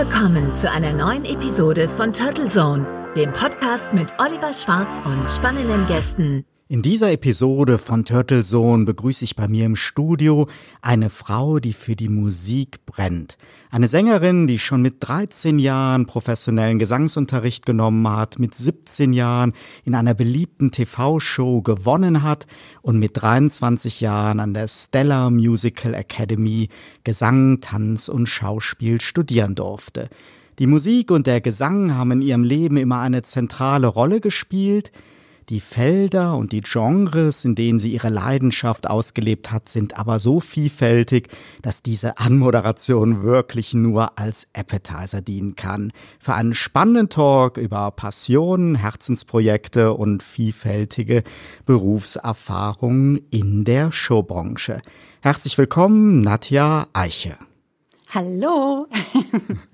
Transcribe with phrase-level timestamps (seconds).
[0.00, 5.86] willkommen zu einer neuen Episode von Turtle Zone, dem Podcast mit Oliver Schwarz und spannenden
[5.88, 6.49] Gästen.
[6.72, 10.46] In dieser Episode von Turtle Zone begrüße ich bei mir im Studio
[10.80, 13.36] eine Frau, die für die Musik brennt.
[13.72, 19.96] Eine Sängerin, die schon mit 13 Jahren professionellen Gesangsunterricht genommen hat, mit 17 Jahren in
[19.96, 22.46] einer beliebten TV-Show gewonnen hat
[22.82, 26.68] und mit 23 Jahren an der Stellar Musical Academy
[27.02, 30.08] Gesang, Tanz und Schauspiel studieren durfte.
[30.60, 34.92] Die Musik und der Gesang haben in ihrem Leben immer eine zentrale Rolle gespielt–
[35.50, 40.38] die Felder und die Genres, in denen sie ihre Leidenschaft ausgelebt hat, sind aber so
[40.38, 41.28] vielfältig,
[41.60, 45.92] dass diese Anmoderation wirklich nur als Appetizer dienen kann.
[46.20, 51.24] Für einen spannenden Talk über Passionen, Herzensprojekte und vielfältige
[51.66, 54.80] Berufserfahrungen in der Showbranche.
[55.20, 57.36] Herzlich willkommen, Nadja Eiche.
[58.14, 58.86] Hallo.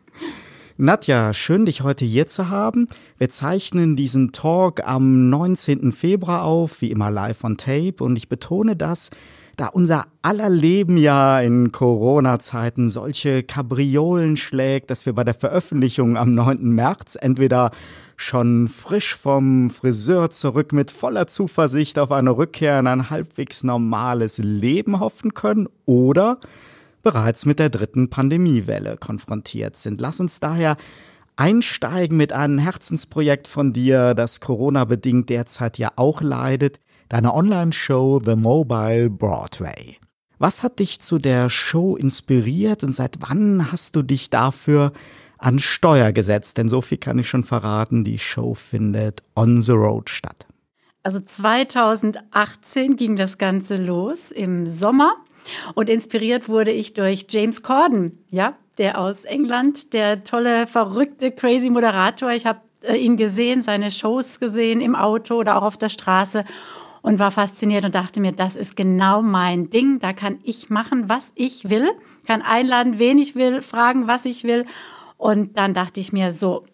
[0.79, 2.87] Nadja, schön dich heute hier zu haben.
[3.17, 5.91] Wir zeichnen diesen Talk am 19.
[5.91, 7.95] Februar auf, wie immer live on Tape.
[8.01, 9.09] Und ich betone das,
[9.57, 16.19] da unser aller Leben ja in Corona-Zeiten solche Kabriolen schlägt, dass wir bei der Veröffentlichung
[16.19, 16.63] am 9.
[16.63, 17.71] März entweder
[18.19, 24.37] schon frisch vom Friseur zurück mit voller Zuversicht auf eine Rückkehr in ein halbwegs normales
[24.37, 26.39] Leben hoffen können oder
[27.07, 30.01] bereits mit der dritten Pandemiewelle konfrontiert sind.
[30.01, 30.77] Lass uns daher
[31.37, 38.35] einsteigen mit einem Herzensprojekt von dir, das Corona-bedingt derzeit ja auch leidet, deiner Online-Show The
[38.35, 39.99] Mobile Broadway.
[40.39, 44.93] Was hat dich zu der Show inspiriert und seit wann hast du dich dafür
[45.39, 46.59] an Steuer gesetzt?
[46.59, 50.49] Denn so viel kann ich schon verraten, die Show findet on the road statt.
[51.05, 55.15] Also 2018 ging das Ganze los im Sommer.
[55.75, 61.71] Und inspiriert wurde ich durch James Corden, ja, der aus England, der tolle, verrückte, crazy
[61.71, 62.31] Moderator.
[62.33, 66.45] Ich habe äh, ihn gesehen, seine Shows gesehen im Auto oder auch auf der Straße
[67.03, 70.01] und war fasziniert und dachte mir, das ist genau mein Ding.
[70.01, 71.89] Da kann ich machen, was ich will,
[72.27, 74.67] kann einladen, wen ich will, fragen, was ich will.
[75.17, 76.65] Und dann dachte ich mir so,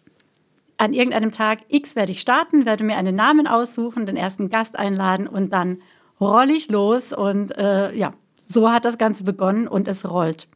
[0.79, 4.77] an irgendeinem Tag X werde ich starten, werde mir einen Namen aussuchen, den ersten Gast
[4.79, 5.83] einladen und dann
[6.21, 8.13] rolle ich los und äh, ja,
[8.45, 10.49] so hat das Ganze begonnen und es rollt.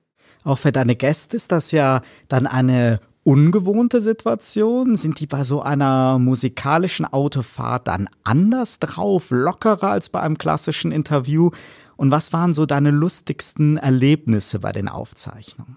[0.45, 4.95] Auch für deine Gäste ist das ja dann eine ungewohnte Situation?
[4.95, 10.93] Sind die bei so einer musikalischen Autofahrt dann anders drauf, lockerer als bei einem klassischen
[10.93, 11.51] Interview?
[11.97, 15.77] Und was waren so deine lustigsten Erlebnisse bei den Aufzeichnungen?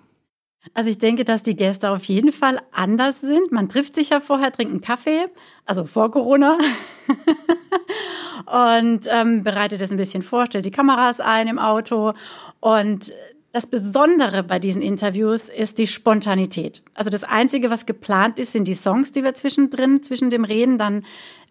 [0.74, 3.52] Also ich denke, dass die Gäste auf jeden Fall anders sind.
[3.52, 5.28] Man trifft sich ja vorher, trinkt einen Kaffee,
[5.66, 6.58] also vor Corona.
[8.46, 12.14] und ähm, bereitet es ein bisschen vor, stellt die Kameras ein im Auto
[12.60, 13.12] und
[13.52, 16.84] das Besondere bei diesen Interviews ist die Spontanität.
[16.94, 20.78] Also das Einzige, was geplant ist, sind die Songs, die wir zwischendrin, zwischen dem Reden
[20.78, 21.04] dann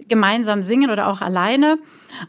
[0.07, 1.79] gemeinsam singen oder auch alleine.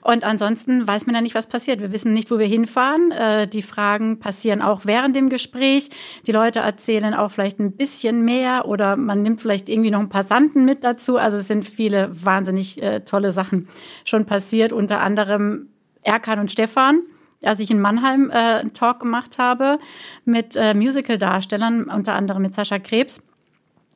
[0.02, 1.82] Und ansonsten weiß man ja nicht, was passiert.
[1.82, 3.12] Wir wissen nicht, wo wir hinfahren.
[3.12, 5.92] Äh, die Fragen passieren auch während dem Gespräch.
[6.26, 10.10] Die Leute erzählen auch vielleicht ein bisschen mehr oder man nimmt vielleicht irgendwie noch einen
[10.10, 11.18] Passanten mit dazu.
[11.18, 13.68] Also es sind viele wahnsinnig äh, tolle Sachen
[14.04, 14.74] schon passiert.
[14.74, 15.68] Unter anderem
[16.02, 17.04] Erkan und Stefan
[17.44, 19.80] als ich in Mannheim äh, einen Talk gemacht habe
[20.26, 23.24] mit äh, Musical-Darstellern, unter anderem mit Sascha Krebs,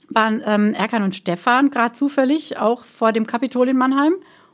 [0.10, 4.14] waren ähm, Erkan und Stefan gerade zufällig auch vor dem Kapitol in Mannheim.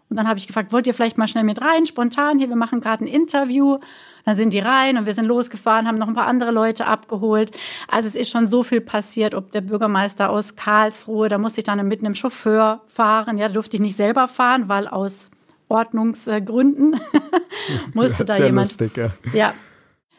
[0.09, 2.55] Und dann habe ich gefragt, wollt ihr vielleicht mal schnell mit rein, spontan hier, wir
[2.55, 3.77] machen gerade ein Interview.
[4.25, 7.51] Dann sind die rein und wir sind losgefahren, haben noch ein paar andere Leute abgeholt.
[7.87, 11.65] Also es ist schon so viel passiert, ob der Bürgermeister aus Karlsruhe, da musste ich
[11.65, 13.37] dann mit einem Chauffeur fahren.
[13.37, 15.29] Ja, da durfte ich nicht selber fahren, weil aus
[15.67, 16.99] Ordnungsgründen
[17.93, 18.67] musste da jemand.
[18.67, 19.09] Lustig, ja.
[19.33, 19.53] ja.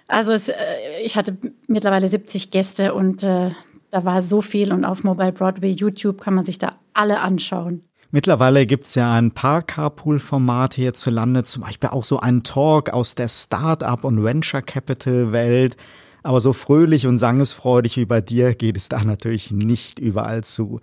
[0.09, 0.55] Also es, äh,
[1.05, 1.37] ich hatte
[1.69, 3.51] mittlerweile 70 Gäste und äh,
[3.91, 7.83] da war so viel und auf Mobile Broadway, YouTube kann man sich da alle anschauen.
[8.13, 13.29] Mittlerweile gibt's ja ein paar Carpool-Formate hierzulande, zum Beispiel auch so ein Talk aus der
[13.29, 15.77] Start-up und Venture Capital Welt.
[16.23, 20.81] Aber so fröhlich und sangesfreudig wie bei dir geht es da natürlich nicht überall zu.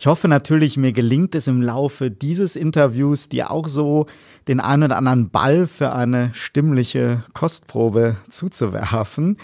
[0.00, 4.06] Ich hoffe natürlich, mir gelingt es im Laufe dieses Interviews, dir auch so
[4.46, 9.38] den einen oder anderen Ball für eine stimmliche Kostprobe zuzuwerfen.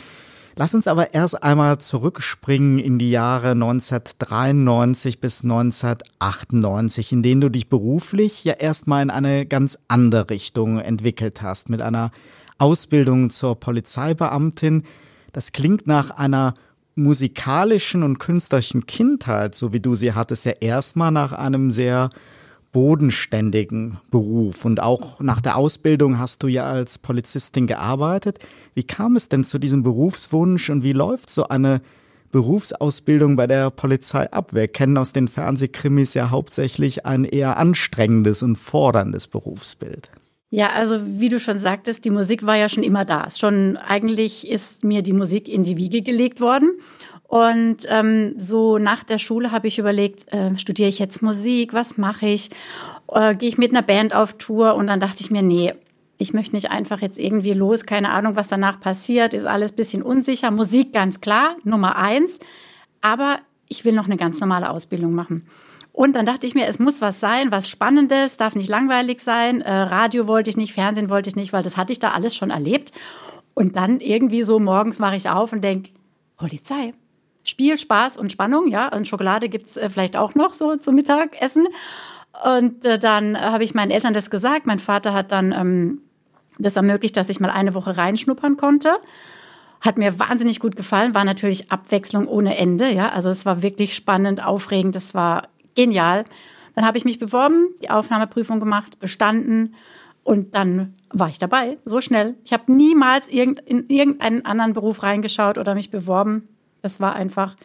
[0.54, 7.48] Lass uns aber erst einmal zurückspringen in die Jahre 1993 bis 1998, in denen du
[7.48, 12.12] dich beruflich ja erstmal in eine ganz andere Richtung entwickelt hast, mit einer
[12.58, 14.84] Ausbildung zur Polizeibeamtin.
[15.32, 16.54] Das klingt nach einer
[16.96, 22.10] musikalischen und künstlerischen Kindheit, so wie du sie hattest, ja erstmal nach einem sehr
[22.72, 28.40] bodenständigen Beruf und auch nach der Ausbildung hast du ja als Polizistin gearbeitet.
[28.74, 31.82] Wie kam es denn zu diesem Berufswunsch und wie läuft so eine
[32.32, 34.54] Berufsausbildung bei der Polizei ab?
[34.54, 40.10] Wir kennen aus den Fernsehkrimis ja hauptsächlich ein eher anstrengendes und forderndes Berufsbild.
[40.54, 43.28] Ja, also wie du schon sagtest, die Musik war ja schon immer da.
[43.28, 46.70] Schon eigentlich ist mir die Musik in die Wiege gelegt worden.
[47.24, 51.98] Und ähm, so nach der Schule habe ich überlegt, äh, studiere ich jetzt Musik, was
[51.98, 52.50] mache ich?
[53.08, 54.76] Äh, Gehe ich mit einer Band auf Tour?
[54.76, 55.74] Und dann dachte ich mir, nee,
[56.18, 60.04] ich möchte nicht einfach jetzt irgendwie los, keine Ahnung, was danach passiert, ist alles bisschen
[60.04, 60.52] unsicher.
[60.52, 62.38] Musik ganz klar, Nummer eins.
[63.00, 65.48] Aber ich will noch eine ganz normale Ausbildung machen.
[65.94, 69.60] Und dann dachte ich mir, es muss was sein, was Spannendes, darf nicht langweilig sein.
[69.60, 72.34] Äh, Radio wollte ich nicht, Fernsehen wollte ich nicht, weil das hatte ich da alles
[72.34, 72.90] schon erlebt.
[73.54, 75.90] Und dann irgendwie so morgens mache ich auf und denke,
[76.36, 76.94] Polizei.
[77.44, 78.88] Spiel, Spaß und Spannung, ja.
[78.88, 81.68] Und Schokolade gibt's äh, vielleicht auch noch so zum Mittagessen.
[82.44, 84.66] Und äh, dann habe ich meinen Eltern das gesagt.
[84.66, 86.00] Mein Vater hat dann ähm,
[86.58, 88.96] das ermöglicht, dass ich mal eine Woche reinschnuppern konnte.
[89.80, 93.10] Hat mir wahnsinnig gut gefallen, war natürlich Abwechslung ohne Ende, ja.
[93.10, 96.24] Also es war wirklich spannend, aufregend, das war genial.
[96.74, 99.74] Dann habe ich mich beworben, die Aufnahmeprüfung gemacht, bestanden
[100.24, 102.34] und dann war ich dabei, so schnell.
[102.44, 103.56] Ich habe niemals in
[103.88, 106.48] irgendeinen anderen Beruf reingeschaut oder mich beworben.
[106.82, 107.56] Das war einfach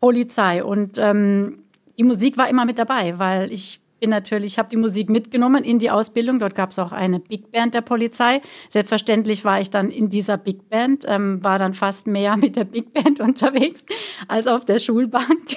[0.00, 1.64] Polizei und ähm,
[1.98, 5.78] die Musik war immer mit dabei, weil ich bin natürlich, habe die Musik mitgenommen in
[5.78, 6.38] die Ausbildung.
[6.38, 8.42] Dort gab es auch eine Big Band der Polizei.
[8.68, 12.64] Selbstverständlich war ich dann in dieser Big Band, ähm, war dann fast mehr mit der
[12.64, 13.86] Big Band unterwegs
[14.28, 15.56] als auf der Schulbank.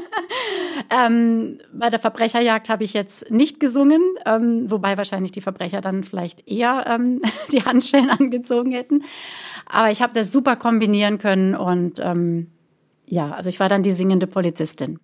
[0.90, 6.02] ähm, bei der Verbrecherjagd habe ich jetzt nicht gesungen, ähm, wobei wahrscheinlich die Verbrecher dann
[6.02, 7.20] vielleicht eher ähm,
[7.52, 9.04] die Handschellen angezogen hätten.
[9.66, 12.50] Aber ich habe das super kombinieren können und ähm,
[13.04, 14.98] ja, also ich war dann die singende Polizistin.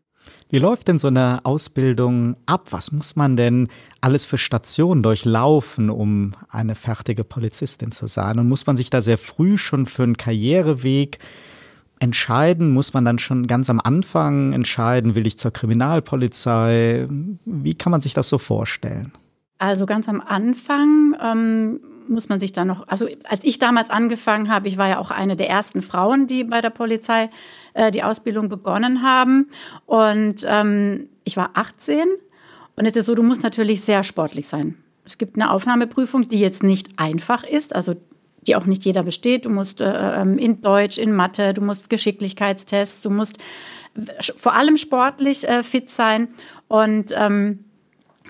[0.52, 2.66] Wie läuft denn so eine Ausbildung ab?
[2.72, 3.69] Was muss man denn
[4.02, 8.38] alles für Stationen durchlaufen, um eine fertige Polizistin zu sein?
[8.38, 11.20] Und muss man sich da sehr früh schon für einen Karriereweg
[12.00, 12.70] entscheiden?
[12.70, 17.08] Muss man dann schon ganz am Anfang entscheiden, will ich zur Kriminalpolizei?
[17.46, 19.10] Wie kann man sich das so vorstellen?
[19.56, 24.50] Also ganz am Anfang ähm, muss man sich da noch, also als ich damals angefangen
[24.50, 27.28] habe, ich war ja auch eine der ersten Frauen, die bei der Polizei
[27.74, 29.50] äh, die Ausbildung begonnen haben.
[29.86, 32.04] Und ähm, ich war 18
[32.76, 34.76] und es ist so, du musst natürlich sehr sportlich sein.
[35.04, 37.94] Es gibt eine Aufnahmeprüfung, die jetzt nicht einfach ist, also
[38.46, 39.44] die auch nicht jeder besteht.
[39.44, 43.38] Du musst äh, ähm, in Deutsch, in Mathe, du musst Geschicklichkeitstests, du musst
[44.36, 46.28] vor allem sportlich äh, fit sein
[46.69, 47.64] und ähm,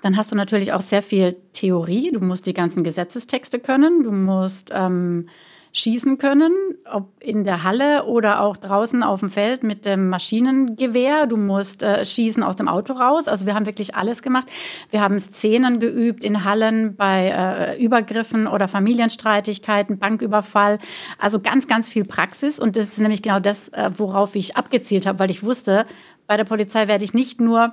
[0.02, 2.10] dann hast du natürlich auch sehr viel Theorie.
[2.10, 4.02] Du musst die ganzen Gesetzestexte können.
[4.02, 5.28] Du musst ähm,
[5.72, 6.52] schießen können,
[6.90, 11.26] ob in der Halle oder auch draußen auf dem Feld mit dem Maschinengewehr.
[11.26, 13.26] Du musst äh, schießen aus dem Auto raus.
[13.26, 14.48] Also wir haben wirklich alles gemacht.
[14.90, 20.78] Wir haben Szenen geübt in Hallen bei äh, Übergriffen oder Familienstreitigkeiten, Banküberfall.
[21.18, 22.58] Also ganz, ganz viel Praxis.
[22.58, 25.86] Und das ist nämlich genau das, äh, worauf ich abgezielt habe, weil ich wusste,
[26.26, 27.72] bei der Polizei werde ich nicht nur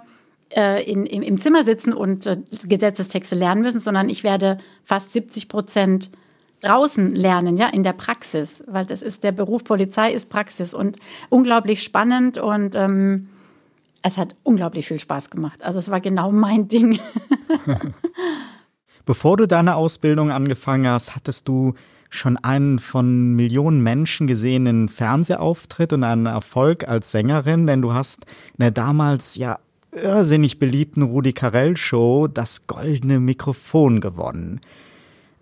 [0.55, 5.11] äh, in, im, im, Zimmer sitzen und äh, Gesetzestexte lernen müssen, sondern ich werde fast
[5.11, 6.09] 70 Prozent
[6.61, 10.97] draußen lernen, ja, in der Praxis, weil das ist der Beruf Polizei ist Praxis und
[11.29, 13.29] unglaublich spannend und ähm,
[14.01, 15.63] es hat unglaublich viel Spaß gemacht.
[15.63, 16.99] Also es war genau mein Ding.
[19.05, 21.73] Bevor du deine Ausbildung angefangen hast, hattest du
[22.09, 28.25] schon einen von Millionen Menschen gesehenen Fernsehauftritt und einen Erfolg als Sängerin, denn du hast
[28.57, 29.59] in der damals ja
[29.91, 34.61] irrsinnig beliebten Rudi Carell Show das goldene Mikrofon gewonnen.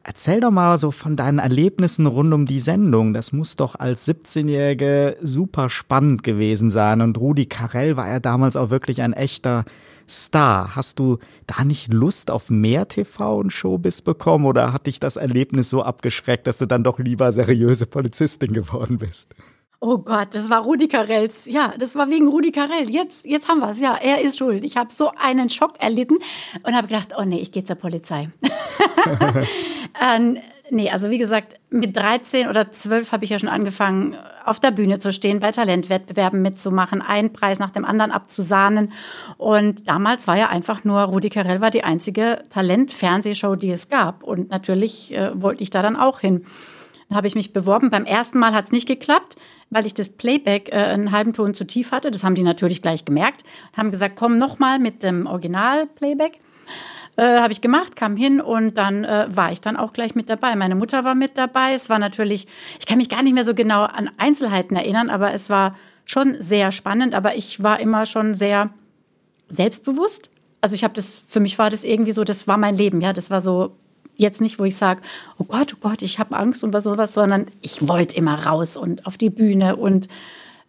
[0.08, 3.14] Erzähl doch mal so von deinen Erlebnissen rund um die Sendung.
[3.14, 7.02] Das muss doch als 17-Jährige super spannend gewesen sein.
[7.02, 9.66] Und Rudi Carell war ja damals auch wirklich ein echter
[10.08, 10.78] Star.
[10.78, 15.18] Hast du da nicht Lust auf mehr TV und Showbiz bekommen oder hat dich das
[15.18, 19.36] Erlebnis so abgeschreckt, dass du dann doch lieber seriöse Polizistin geworden bist?
[19.82, 21.48] Oh Gott, das war Rudi Carells.
[21.48, 22.90] Ja, das war wegen Rudi Carell.
[22.90, 23.82] Jetzt, jetzt haben wir es.
[23.82, 24.64] Ja, er ist schuld.
[24.64, 26.16] Ich habe so einen Schock erlitten
[26.64, 28.30] und habe gedacht, oh nee, ich gehe zur Polizei.
[30.02, 30.38] ähm,
[30.70, 34.72] nee, also wie gesagt, mit 13 oder 12 habe ich ja schon angefangen, auf der
[34.72, 38.94] Bühne zu stehen, bei Talentwettbewerben mitzumachen, einen Preis nach dem anderen abzusahnen.
[39.38, 44.24] Und damals war ja einfach nur, Rudi Carell war die einzige Talent-Fernsehshow, die es gab.
[44.24, 46.46] Und natürlich äh, wollte ich da dann auch hin.
[47.10, 47.90] Dann habe ich mich beworben.
[47.90, 49.38] Beim ersten Mal hat es nicht geklappt
[49.70, 52.12] weil ich das Playback äh, einen halben Ton zu tief hatte.
[52.12, 53.44] Das haben die natürlich gleich gemerkt.
[53.76, 56.40] Haben gesagt, komm noch mal mit dem Original-Playback.
[57.18, 60.30] Äh, habe ich gemacht, kam hin und dann äh, war ich dann auch gleich mit
[60.30, 60.56] dabei.
[60.56, 61.74] Meine Mutter war mit dabei.
[61.74, 62.48] Es war natürlich,
[62.80, 66.36] ich kann mich gar nicht mehr so genau an Einzelheiten erinnern, aber es war schon
[66.40, 67.16] sehr spannend.
[67.16, 68.70] Aber ich war immer schon sehr
[69.50, 70.30] selbstbewusst.
[70.62, 73.14] Also ich habe das, für mich war das irgendwie so, das war mein Leben, ja,
[73.14, 73.76] das war so
[74.16, 75.02] jetzt nicht, wo ich sage,
[75.40, 78.78] oh Gott, oh Gott, ich habe Angst und was sowas, sondern ich wollte immer raus
[78.78, 80.08] und auf die Bühne und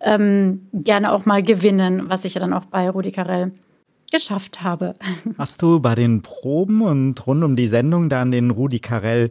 [0.01, 3.53] ähm, gerne auch mal gewinnen, was ich ja dann auch bei Rudi Carell
[4.11, 4.95] geschafft habe.
[5.39, 9.31] Hast du bei den Proben und rund um die Sendung dann den Rudi Carell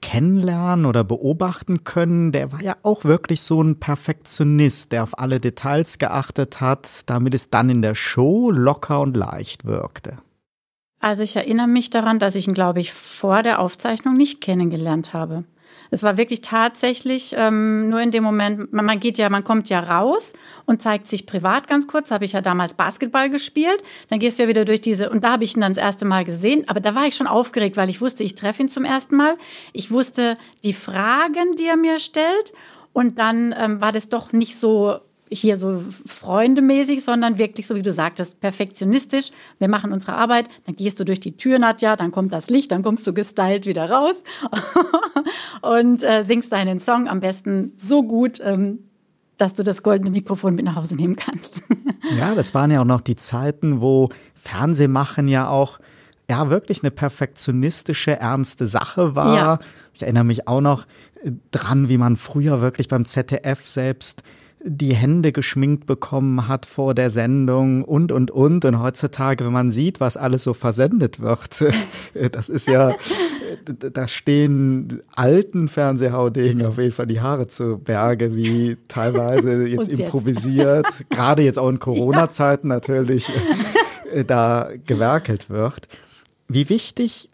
[0.00, 2.32] kennenlernen oder beobachten können?
[2.32, 7.34] Der war ja auch wirklich so ein Perfektionist, der auf alle Details geachtet hat, damit
[7.34, 10.18] es dann in der Show locker und leicht wirkte.
[11.00, 15.12] Also ich erinnere mich daran, dass ich ihn, glaube ich, vor der Aufzeichnung nicht kennengelernt
[15.12, 15.44] habe.
[15.90, 19.68] Es war wirklich tatsächlich ähm, nur in dem Moment, man, man, geht ja, man kommt
[19.68, 20.32] ja raus
[20.66, 22.10] und zeigt sich privat ganz kurz.
[22.10, 23.82] Habe ich ja damals Basketball gespielt.
[24.10, 26.04] Dann gehst du ja wieder durch diese, und da habe ich ihn dann das erste
[26.04, 26.64] Mal gesehen.
[26.68, 29.36] Aber da war ich schon aufgeregt, weil ich wusste, ich treffe ihn zum ersten Mal.
[29.72, 32.52] Ich wusste die Fragen, die er mir stellt.
[32.92, 35.00] Und dann ähm, war das doch nicht so
[35.40, 39.30] hier so freundemäßig, sondern wirklich so, wie du sagtest, perfektionistisch.
[39.58, 42.72] Wir machen unsere Arbeit, dann gehst du durch die Tür, Nadja, dann kommt das Licht,
[42.72, 44.22] dann kommst du gestylt wieder raus
[45.62, 48.80] und äh, singst deinen Song am besten so gut, ähm,
[49.36, 51.62] dass du das goldene Mikrofon mit nach Hause nehmen kannst.
[52.18, 55.78] ja, das waren ja auch noch die Zeiten, wo Fernsehmachen ja auch
[56.30, 59.36] ja wirklich eine perfektionistische, ernste Sache war.
[59.36, 59.58] Ja.
[59.92, 60.86] Ich erinnere mich auch noch
[61.22, 64.22] äh, dran, wie man früher wirklich beim ZDF selbst
[64.66, 68.64] die Hände geschminkt bekommen hat vor der Sendung und, und, und.
[68.64, 71.62] Und heutzutage, wenn man sieht, was alles so versendet wird,
[72.32, 72.94] das ist ja,
[73.66, 80.86] da stehen alten Fernsehhaudegen auf jeden Fall die Haare zu Berge, wie teilweise jetzt improvisiert,
[80.86, 81.10] jetzt.
[81.10, 83.30] gerade jetzt auch in Corona-Zeiten natürlich,
[84.12, 85.88] äh, da gewerkelt wird.
[86.48, 87.30] Wie wichtig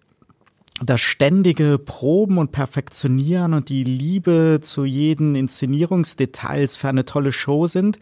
[0.82, 7.66] das ständige Proben und Perfektionieren und die Liebe zu jeden Inszenierungsdetails für eine tolle Show
[7.66, 7.98] sind,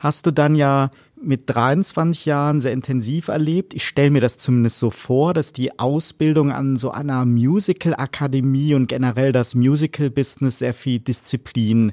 [0.00, 3.74] hast du dann ja mit 23 Jahren sehr intensiv erlebt.
[3.74, 8.88] Ich stelle mir das zumindest so vor, dass die Ausbildung an so einer Musical-Akademie und
[8.88, 11.92] generell das Musical-Business sehr viel Disziplin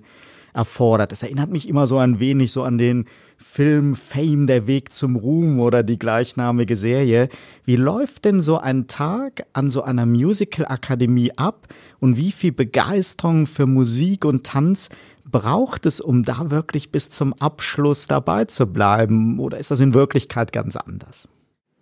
[0.56, 1.12] erfordert.
[1.12, 3.06] Das erinnert mich immer so ein wenig so an den
[3.38, 7.28] Film Fame, der Weg zum Ruhm oder die gleichnamige Serie.
[7.66, 11.68] Wie läuft denn so ein Tag an so einer Musical-Akademie ab
[12.00, 14.90] und wie viel Begeisterung für Musik und Tanz
[15.30, 19.40] braucht es, um da wirklich bis zum Abschluss dabei zu bleiben?
[19.40, 21.28] Oder ist das in Wirklichkeit ganz anders?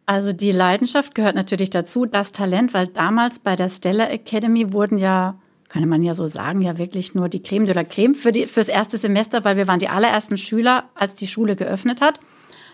[0.05, 4.97] Also die Leidenschaft gehört natürlich dazu, das Talent, weil damals bei der Stella Academy wurden
[4.97, 5.35] ja
[5.73, 8.45] kann man ja so sagen, ja wirklich nur die Creme de la Creme für die,
[8.45, 12.19] fürs erste Semester, weil wir waren die allerersten Schüler, als die Schule geöffnet hat.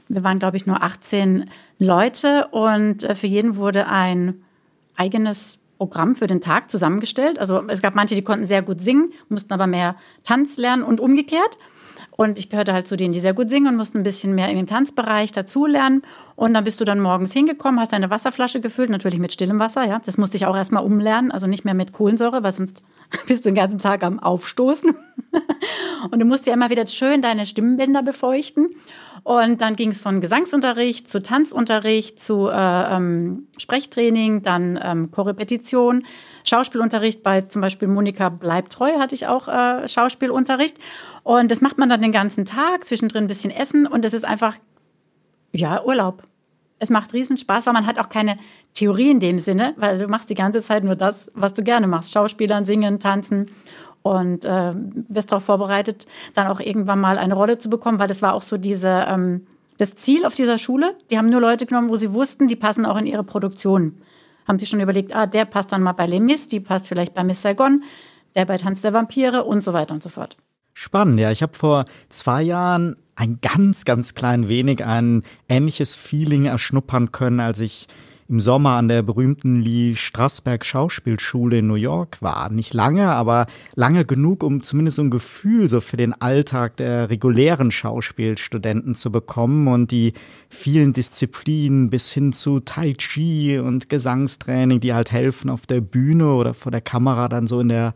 [0.10, 4.44] Wir waren, glaube ich, nur 18 Leute und äh, für jeden wurde ein
[4.98, 7.40] eigenes Programm für den Tag zusammengestellt.
[7.40, 11.00] Also es gab manche, die konnten sehr gut singen, mussten aber mehr Tanz lernen und
[11.00, 11.58] umgekehrt.
[12.20, 14.50] Und ich gehörte halt zu denen, die sehr gut singen und mussten ein bisschen mehr
[14.50, 16.02] im Tanzbereich dazulernen.
[16.36, 19.86] Und dann bist du dann morgens hingekommen, hast deine Wasserflasche gefüllt, natürlich mit stillem Wasser,
[19.86, 20.02] ja.
[20.04, 22.84] Das musste ich auch erstmal umlernen, also nicht mehr mit Kohlensäure, weil sonst
[23.28, 24.94] bist du den ganzen Tag am Aufstoßen.
[26.12, 28.68] und du musst ja immer wieder schön deine Stimmbänder befeuchten.
[29.24, 32.54] Und dann ging es von Gesangsunterricht zu Tanzunterricht zu äh,
[32.96, 36.04] ähm, Sprechtraining, dann ähm, Korrepetition,
[36.44, 40.78] Schauspielunterricht bei zum Beispiel Monika Bleibtreu hatte ich auch äh, Schauspielunterricht.
[41.24, 44.26] Und das macht man dann den ganzen Tag, zwischendrin ein bisschen Essen und das ist
[44.26, 44.56] einfach,
[45.52, 46.24] ja, Urlaub.
[46.82, 48.38] Es macht riesen Spaß, weil man hat auch keine
[48.74, 51.88] Theorie in dem Sinne, weil du machst die ganze Zeit nur das, was du gerne
[51.88, 52.14] machst.
[52.14, 53.52] Schauspielern, singen, tanzen
[54.02, 54.74] und äh,
[55.08, 58.44] wirst darauf vorbereitet, dann auch irgendwann mal eine Rolle zu bekommen, weil das war auch
[58.44, 60.96] so diese, ähm, das Ziel auf dieser Schule.
[61.10, 64.02] Die haben nur Leute genommen, wo sie wussten, die passen auch in ihre Produktion
[64.50, 67.14] haben sie schon überlegt, ah, der passt dann mal bei Les Mis, die passt vielleicht
[67.14, 67.84] bei Miss Saigon,
[68.36, 70.38] der bei Tanz der Vampire und so weiter und so fort.
[70.74, 71.30] Spannend, ja.
[71.30, 77.40] Ich habe vor zwei Jahren ein ganz, ganz klein wenig ein ähnliches Feeling erschnuppern können,
[77.40, 77.88] als ich
[78.30, 82.52] im Sommer an der berühmten Lee Strasberg Schauspielschule in New York war.
[82.52, 87.10] Nicht lange, aber lange genug, um zumindest so ein Gefühl so für den Alltag der
[87.10, 90.14] regulären Schauspielstudenten zu bekommen und die
[90.48, 96.32] vielen Disziplinen bis hin zu Tai Chi und Gesangstraining, die halt helfen, auf der Bühne
[96.36, 97.94] oder vor der Kamera dann so in der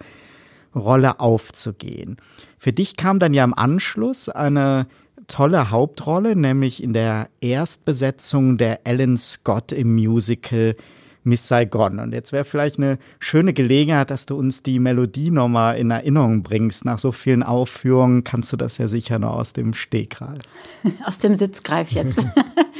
[0.73, 2.17] Rolle aufzugehen.
[2.57, 4.87] Für dich kam dann ja im Anschluss eine
[5.33, 10.75] tolle Hauptrolle, nämlich in der Erstbesetzung der Ellen Scott im Musical
[11.23, 11.97] Miss Saigon.
[11.97, 16.43] Und jetzt wäre vielleicht eine schöne Gelegenheit, dass du uns die Melodie nochmal in Erinnerung
[16.43, 16.85] bringst.
[16.85, 20.37] Nach so vielen Aufführungen kannst du das ja sicher noch aus dem Stegreif.
[21.03, 22.27] Aus dem Sitzgreif jetzt.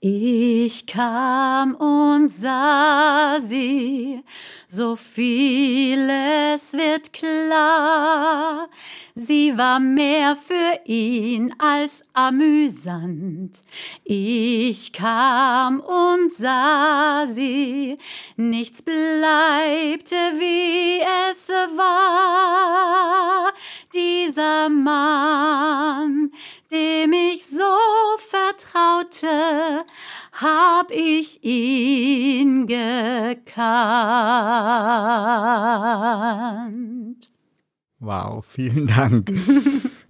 [0.00, 4.22] Ich kam und sah sie,
[4.68, 8.68] so vieles wird klar.
[9.16, 13.60] Sie war mehr für ihn als amüsant.
[14.04, 17.98] Ich kam und sah sie,
[18.36, 23.52] nichts bleibte wie es war.
[23.92, 26.30] dieser Mann,
[26.70, 27.76] dem ich so
[28.18, 29.84] vertraute,
[30.32, 33.48] hab ich ihn gekannt.
[38.00, 39.32] Wow, vielen Dank.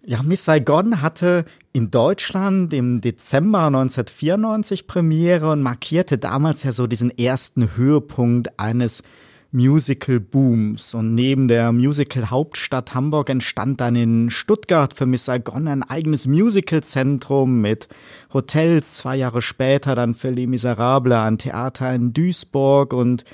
[0.05, 6.87] ja, Miss Saigon hatte in Deutschland im Dezember 1994 Premiere und markierte damals ja so
[6.87, 9.03] diesen ersten Höhepunkt eines
[9.51, 10.95] Musical-Booms.
[10.95, 17.61] Und neben der Musical-Hauptstadt Hamburg entstand dann in Stuttgart für Miss Saigon ein eigenes Musical-Zentrum
[17.61, 17.89] mit
[18.33, 18.95] Hotels.
[18.95, 22.93] Zwei Jahre später dann für Les Miserables ein Theater in Duisburg.
[22.93, 23.25] Und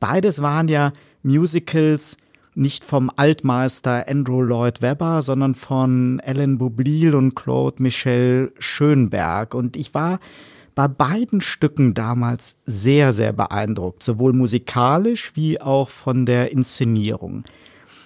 [0.00, 0.92] beides waren ja
[1.22, 2.18] Musicals,
[2.56, 9.54] nicht vom Altmeister Andrew Lloyd Webber, sondern von Ellen Boublil und Claude Michel Schönberg.
[9.54, 10.20] Und ich war
[10.74, 17.44] bei beiden Stücken damals sehr, sehr beeindruckt, sowohl musikalisch wie auch von der Inszenierung.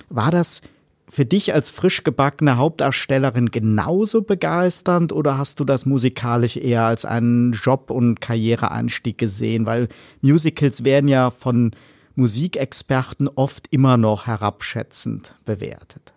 [0.09, 0.61] War das
[1.09, 7.05] für dich als frisch gebackene Hauptdarstellerin genauso begeisternd oder hast du das musikalisch eher als
[7.05, 9.65] einen Job- und Karriereanstieg gesehen?
[9.65, 9.89] Weil
[10.21, 11.73] Musicals werden ja von
[12.15, 16.13] Musikexperten oft immer noch herabschätzend bewertet.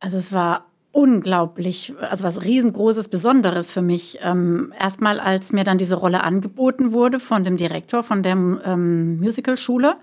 [0.00, 4.20] Also es war unglaublich, also was riesengroßes, Besonderes für mich.
[4.22, 9.18] Ähm, erstmal, als mir dann diese Rolle angeboten wurde von dem Direktor von der ähm,
[9.18, 9.96] Musicalschule,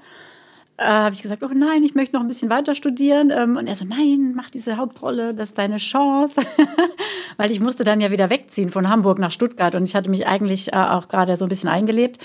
[0.75, 3.31] äh, habe ich gesagt, oh nein, ich möchte noch ein bisschen weiter studieren.
[3.31, 6.41] Ähm, und er so, nein, mach diese Hauptrolle, das ist deine Chance.
[7.37, 10.27] Weil ich musste dann ja wieder wegziehen von Hamburg nach Stuttgart und ich hatte mich
[10.27, 12.17] eigentlich äh, auch gerade so ein bisschen eingelebt.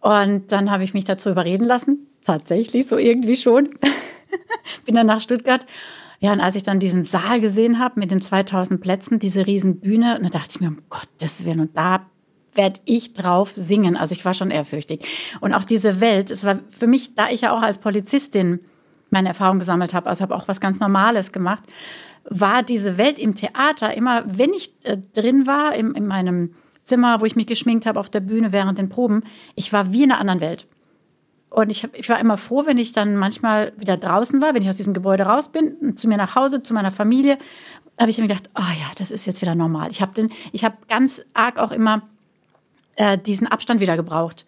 [0.00, 3.68] Und dann habe ich mich dazu überreden lassen, tatsächlich so irgendwie schon.
[4.86, 5.66] Bin dann nach Stuttgart
[6.26, 9.78] ja, und als ich dann diesen Saal gesehen habe mit den 2000 Plätzen, diese riesen
[9.78, 12.06] Bühne, da dachte ich mir, um Gottes Willen, und da
[12.52, 13.96] werde ich drauf singen.
[13.96, 15.06] Also ich war schon ehrfürchtig.
[15.40, 18.58] Und auch diese Welt, es war für mich, da ich ja auch als Polizistin
[19.08, 21.62] meine Erfahrung gesammelt habe, also habe auch was ganz Normales gemacht,
[22.28, 27.20] war diese Welt im Theater immer, wenn ich äh, drin war, im, in meinem Zimmer,
[27.20, 29.22] wo ich mich geschminkt habe auf der Bühne während den Proben,
[29.54, 30.66] ich war wie in einer anderen Welt.
[31.56, 34.60] Und ich, hab, ich war immer froh, wenn ich dann manchmal wieder draußen war, wenn
[34.60, 37.38] ich aus diesem Gebäude raus bin, zu mir nach Hause, zu meiner Familie,
[37.98, 39.88] habe ich mir gedacht, oh ja, das ist jetzt wieder normal.
[39.90, 42.02] Ich habe hab ganz arg auch immer
[42.96, 44.44] äh, diesen Abstand wieder gebraucht.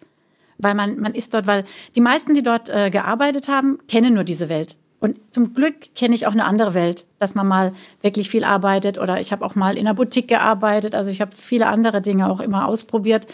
[0.59, 4.23] Weil man, man ist dort, weil die meisten, die dort äh, gearbeitet haben, kennen nur
[4.23, 4.75] diese Welt.
[4.99, 8.99] Und zum Glück kenne ich auch eine andere Welt, dass man mal wirklich viel arbeitet
[8.99, 10.93] oder ich habe auch mal in einer Boutique gearbeitet.
[10.93, 13.25] Also ich habe viele andere Dinge auch immer ausprobiert.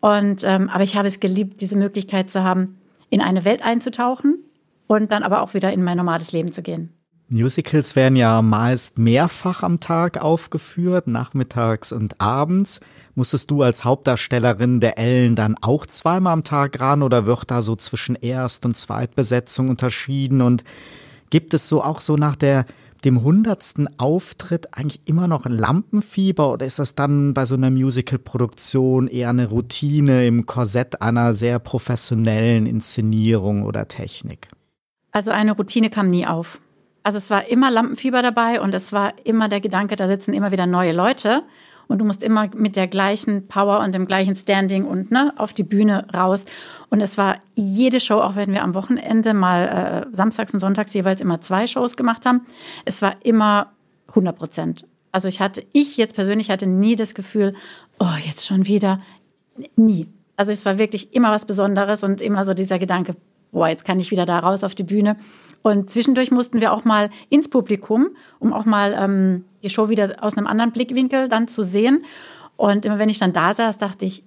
[0.00, 2.78] Und ähm, aber ich habe es geliebt, diese Möglichkeit zu haben,
[3.12, 4.38] in eine Welt einzutauchen
[4.86, 6.94] und dann aber auch wieder in mein normales Leben zu gehen.
[7.28, 12.80] Musicals werden ja meist mehrfach am Tag aufgeführt, nachmittags und abends.
[13.14, 17.60] Musstest du als Hauptdarstellerin der Ellen dann auch zweimal am Tag ran oder wird da
[17.60, 20.40] so zwischen Erst- und Zweitbesetzung unterschieden?
[20.40, 20.64] Und
[21.28, 22.64] gibt es so auch so nach der
[23.04, 27.70] dem hundertsten Auftritt eigentlich immer noch ein Lampenfieber oder ist das dann bei so einer
[27.70, 34.48] Musical-Produktion eher eine Routine im Korsett einer sehr professionellen Inszenierung oder Technik?
[35.10, 36.60] Also eine Routine kam nie auf.
[37.02, 40.52] Also es war immer Lampenfieber dabei und es war immer der Gedanke, da sitzen immer
[40.52, 41.42] wieder neue Leute
[41.88, 45.52] und du musst immer mit der gleichen Power und dem gleichen Standing und ne, auf
[45.52, 46.46] die Bühne raus.
[46.90, 50.94] Und es war jede Show, auch wenn wir am Wochenende mal äh, samstags und sonntags
[50.94, 52.46] jeweils immer zwei Shows gemacht haben,
[52.84, 53.72] es war immer
[54.08, 54.86] 100 Prozent.
[55.10, 57.54] Also ich hatte, ich jetzt persönlich hatte nie das Gefühl,
[57.98, 59.00] oh, jetzt schon wieder.
[59.76, 60.08] Nie.
[60.36, 63.14] Also es war wirklich immer was Besonderes und immer so dieser Gedanke,
[63.52, 65.16] boah, jetzt kann ich wieder da raus auf die Bühne.
[65.62, 68.08] Und zwischendurch mussten wir auch mal ins Publikum,
[68.40, 72.04] um auch mal ähm, die Show wieder aus einem anderen Blickwinkel dann zu sehen.
[72.56, 74.24] Und immer wenn ich dann da saß, dachte ich,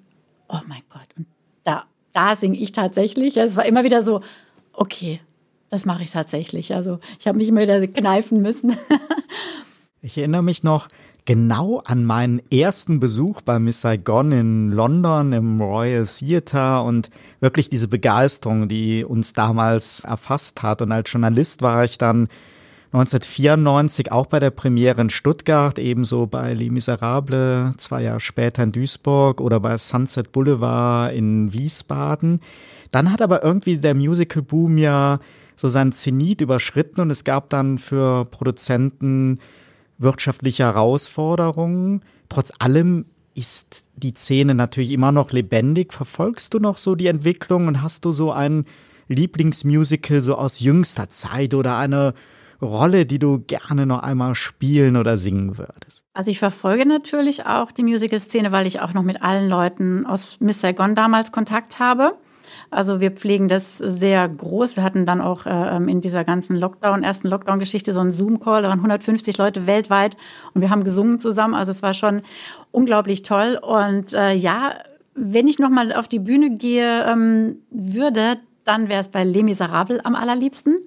[0.48, 1.26] oh mein Gott, und
[1.64, 1.84] da,
[2.14, 3.36] da singe ich tatsächlich.
[3.36, 4.22] Es war immer wieder so,
[4.72, 5.20] okay,
[5.70, 6.74] das mache ich tatsächlich.
[6.74, 8.78] Also ich habe mich immer wieder kneifen müssen.
[10.02, 10.88] ich erinnere mich noch,
[11.26, 17.10] genau an meinen ersten Besuch bei Miss Saigon in London im Royal Theatre und
[17.40, 20.82] wirklich diese Begeisterung, die uns damals erfasst hat.
[20.82, 22.30] Und als Journalist war ich dann
[22.94, 28.72] 1994 auch bei der Premiere in Stuttgart, ebenso bei Les Miserables, zwei Jahre später in
[28.72, 32.40] Duisburg oder bei Sunset Boulevard in Wiesbaden.
[32.92, 35.20] Dann hat aber irgendwie der Musical Boom ja
[35.58, 39.40] so seinen Zenit überschritten und es gab dann für Produzenten
[39.98, 42.04] wirtschaftliche Herausforderungen.
[42.30, 43.06] Trotz allem
[43.36, 45.94] ist die Szene natürlich immer noch lebendig.
[45.94, 48.66] Verfolgst du noch so die Entwicklung und hast du so ein
[49.08, 52.14] Lieblingsmusical so aus jüngster Zeit oder eine
[52.62, 56.04] Rolle, die du gerne noch einmal spielen oder singen würdest?
[56.14, 60.40] Also ich verfolge natürlich auch die Musical-Szene, weil ich auch noch mit allen Leuten aus
[60.40, 62.14] Miss Saigon damals Kontakt habe.
[62.72, 64.76] Also wir pflegen das sehr groß.
[64.76, 68.70] Wir hatten dann auch äh, in dieser ganzen Lockdown, ersten Lockdown-Geschichte so einen Zoom-Call, da
[68.70, 70.18] waren 150 Leute weltweit
[70.54, 71.54] und wir haben gesungen zusammen.
[71.54, 72.22] Also es war schon
[72.72, 73.60] unglaublich toll.
[73.62, 74.76] Und äh, ja,
[75.14, 80.04] wenn ich nochmal auf die Bühne gehe ähm, würde, dann wäre es bei Les Miserables
[80.04, 80.78] am allerliebsten.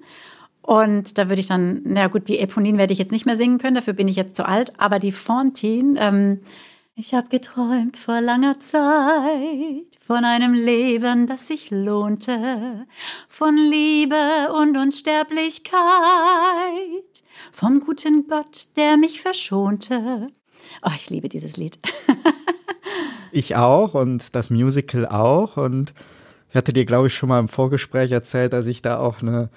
[0.61, 3.57] Und da würde ich dann, na gut, die Eponine werde ich jetzt nicht mehr singen
[3.57, 6.41] können, dafür bin ich jetzt zu alt, aber die Fantine, ähm,
[6.99, 12.85] ich habe geträumt vor langer Zeit von einem Leben, das sich lohnte,
[13.29, 15.69] von Liebe und Unsterblichkeit,
[17.53, 20.27] vom guten Gott, der mich verschonte.
[20.83, 21.79] Oh, ich liebe dieses Lied.
[23.31, 25.93] ich auch und das Musical auch und
[26.49, 29.49] ich hatte dir, glaube ich, schon mal im Vorgespräch erzählt, dass ich da auch eine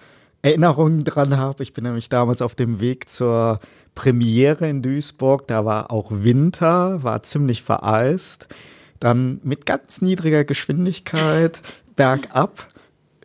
[0.43, 1.65] Erinnerung dran habe.
[1.65, 3.59] Ich bin nämlich damals auf dem Weg zur
[3.95, 5.47] Premiere in Duisburg.
[5.47, 8.49] Da war auch Winter, war ziemlich vereist.
[9.01, 11.61] Dann mit ganz niedriger Geschwindigkeit
[11.97, 12.69] bergab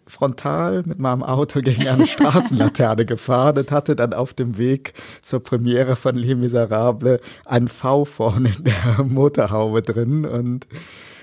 [0.07, 5.43] frontal mit meinem Auto gegen eine Straßenlaterne gefahren und hatte dann auf dem Weg zur
[5.43, 10.65] Premiere von Les Miserables ein V vorne in der Motorhaube drin und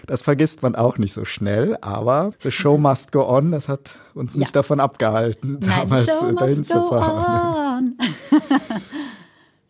[0.07, 3.99] das vergisst man auch nicht so schnell, aber the show must go on, das hat
[4.13, 4.61] uns nicht ja.
[4.61, 7.97] davon abgehalten, Nein, damals dahin zu fahren.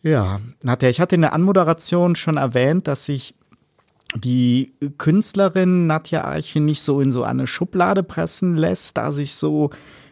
[0.05, 3.35] Ja, Nadja, ich hatte in der Anmoderation schon erwähnt, dass sich
[4.15, 9.71] die Künstlerin Nadja Eiche nicht so in so eine Schublade pressen lässt, da sich so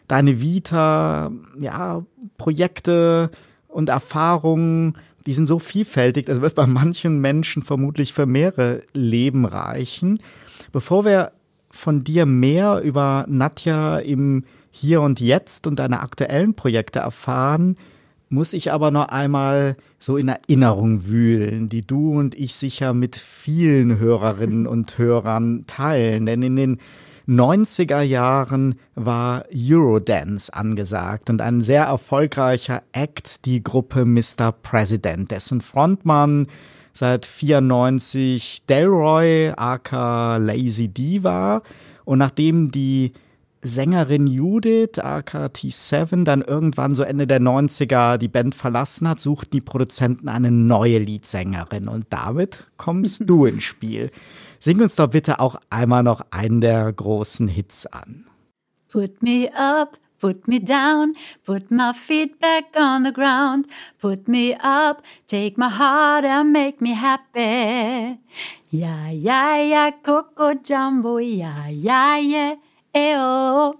[0.08, 2.04] deine Vita, ja,
[2.36, 3.30] Projekte
[3.68, 9.44] und Erfahrungen die sind so vielfältig, das wird bei manchen Menschen vermutlich für mehrere Leben
[9.44, 10.18] reichen.
[10.72, 11.32] Bevor wir
[11.70, 17.76] von dir mehr über Nadja im Hier und Jetzt und deine aktuellen Projekte erfahren,
[18.32, 23.14] muss ich aber noch einmal so in Erinnerung wühlen, die du und ich sicher mit
[23.14, 26.24] vielen Hörerinnen und Hörern teilen.
[26.24, 26.78] Denn in den
[27.28, 34.50] 90er Jahren war Eurodance angesagt und ein sehr erfolgreicher Act, die Gruppe Mr.
[34.50, 36.46] President, dessen Frontmann
[36.94, 41.62] seit 94 Delroy aka Lazy D war.
[42.04, 43.12] Und nachdem die
[43.64, 49.52] Sängerin Judith, aka T7, dann irgendwann so Ende der 90er die Band verlassen hat, suchten
[49.52, 51.86] die Produzenten eine neue Leadsängerin.
[51.86, 54.10] Und damit kommst du ins Spiel.
[54.58, 58.26] Sing uns doch bitte auch einmal noch einen der großen Hits an.
[58.90, 63.68] Put me up, put me down, put my feet back on the ground,
[64.00, 68.18] put me up, take my heart and make me happy.
[68.70, 72.56] Ja, ja, ja, Coco Jumbo, ja, ja, yeah,
[72.94, 73.74] oh.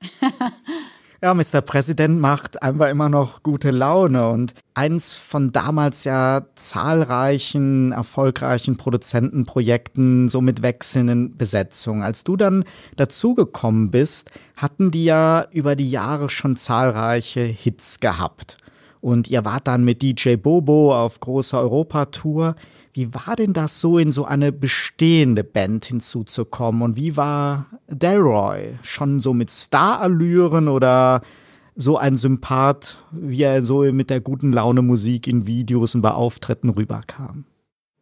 [1.22, 1.60] Ja, Mr.
[1.60, 10.30] Präsident macht einfach immer noch gute Laune und eins von damals ja zahlreichen erfolgreichen Produzentenprojekten,
[10.30, 12.02] so mit wechselnden Besetzungen.
[12.02, 12.64] Als du dann
[12.96, 18.56] dazugekommen bist, hatten die ja über die Jahre schon zahlreiche Hits gehabt.
[19.02, 22.56] Und ihr wart dann mit DJ Bobo auf großer Europatour.
[23.00, 26.82] Wie war denn das so, in so eine bestehende Band hinzuzukommen?
[26.82, 28.78] Und wie war Delroy?
[28.82, 31.22] Schon so mit Starallüren oder
[31.76, 36.10] so ein Sympath, wie er so mit der guten Laune Musik in Videos und bei
[36.10, 37.46] Auftritten rüberkam?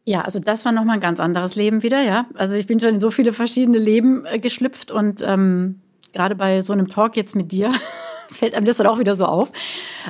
[0.05, 2.27] Ja, also das war nochmal ein ganz anderes Leben wieder, ja.
[2.35, 5.79] Also ich bin schon in so viele verschiedene Leben äh, geschlüpft und ähm,
[6.13, 7.71] gerade bei so einem Talk jetzt mit dir
[8.31, 9.53] fällt einem das dann auch wieder so auf.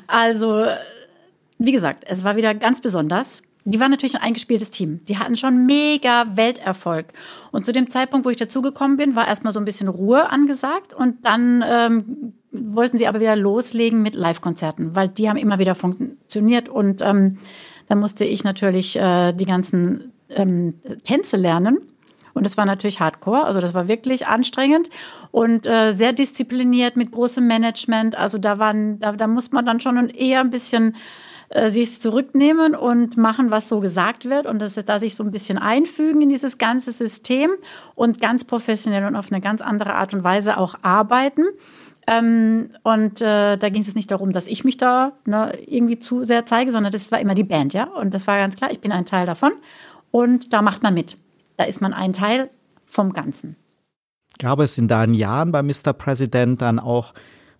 [0.06, 0.64] Also,
[1.58, 5.00] wie gesagt, es war wieder ganz besonders die waren natürlich ein eingespieltes Team.
[5.06, 7.06] Die hatten schon mega Welterfolg.
[7.52, 10.94] Und zu dem Zeitpunkt, wo ich dazugekommen bin, war erstmal so ein bisschen Ruhe angesagt.
[10.94, 15.74] Und dann ähm, wollten sie aber wieder loslegen mit Live-Konzerten, weil die haben immer wieder
[15.74, 16.68] funktioniert.
[16.68, 17.38] Und ähm,
[17.88, 21.78] dann musste ich natürlich äh, die ganzen ähm, Tänze lernen.
[22.34, 24.88] Und das war natürlich Hardcore, also das war wirklich anstrengend
[25.32, 28.16] und äh, sehr diszipliniert mit großem Management.
[28.16, 30.94] Also da waren, da, da muss man dann schon eher ein bisschen
[31.50, 35.30] äh, sich zurücknehmen und machen, was so gesagt wird und das, da sich so ein
[35.30, 37.50] bisschen einfügen in dieses ganze System
[37.94, 41.44] und ganz professionell und auf eine ganz andere Art und Weise auch arbeiten.
[42.06, 46.24] Ähm, und äh, da ging es nicht darum, dass ich mich da ne, irgendwie zu
[46.24, 47.84] sehr zeige, sondern das war immer die Band, ja.
[47.84, 49.52] Und das war ganz klar, ich bin ein Teil davon
[50.10, 51.16] und da macht man mit.
[51.56, 52.48] Da ist man ein Teil
[52.86, 53.56] vom Ganzen.
[54.38, 55.92] Gab es in deinen Jahren bei Mr.
[55.92, 57.12] President dann auch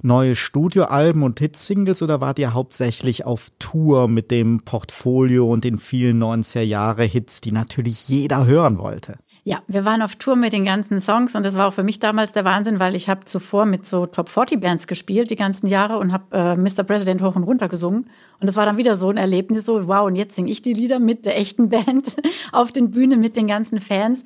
[0.02, 5.78] neue Studioalben und Hitsingles oder wart ihr hauptsächlich auf Tour mit dem Portfolio und den
[5.78, 9.16] vielen 90er Jahre Hits, die natürlich jeder hören wollte?
[9.44, 11.98] Ja, wir waren auf Tour mit den ganzen Songs und das war auch für mich
[11.98, 15.68] damals der Wahnsinn, weil ich habe zuvor mit so Top 40 Bands gespielt die ganzen
[15.68, 16.82] Jahre und habe äh, Mr.
[16.84, 20.06] President hoch und runter gesungen und das war dann wieder so ein Erlebnis so wow
[20.06, 22.16] und jetzt singe ich die Lieder mit der echten Band
[22.52, 24.22] auf den Bühnen mit den ganzen Fans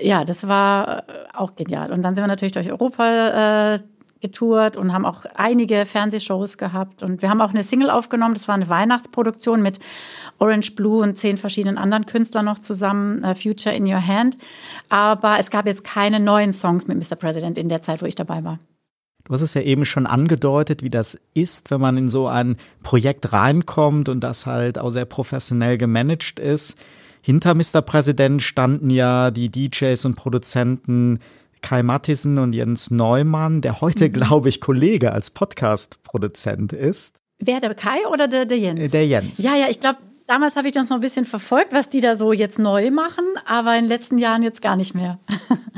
[0.00, 1.92] ja, das war äh, auch genial.
[1.92, 3.78] Und dann sind wir natürlich durch Europa äh,
[4.24, 7.02] getourt und haben auch einige Fernsehshows gehabt.
[7.02, 8.32] Und wir haben auch eine Single aufgenommen.
[8.32, 9.80] Das war eine Weihnachtsproduktion mit
[10.38, 14.38] Orange Blue und zehn verschiedenen anderen Künstlern noch zusammen, uh, Future in Your Hand.
[14.88, 17.16] Aber es gab jetzt keine neuen Songs mit Mr.
[17.16, 18.58] President in der Zeit, wo ich dabei war.
[19.24, 22.56] Du hast es ja eben schon angedeutet, wie das ist, wenn man in so ein
[22.82, 26.76] Projekt reinkommt und das halt auch sehr professionell gemanagt ist.
[27.20, 27.82] Hinter Mr.
[27.82, 31.20] President standen ja die DJs und Produzenten
[31.64, 34.12] Kai Mattisen und Jens Neumann, der heute, mhm.
[34.12, 37.16] glaube ich, Kollege als Podcast-Produzent ist.
[37.38, 38.90] Wer, der Kai oder der, der Jens?
[38.90, 39.38] Der Jens.
[39.38, 39.96] Ja, ja, ich glaube,
[40.26, 43.24] damals habe ich das noch ein bisschen verfolgt, was die da so jetzt neu machen,
[43.46, 45.18] aber in den letzten Jahren jetzt gar nicht mehr.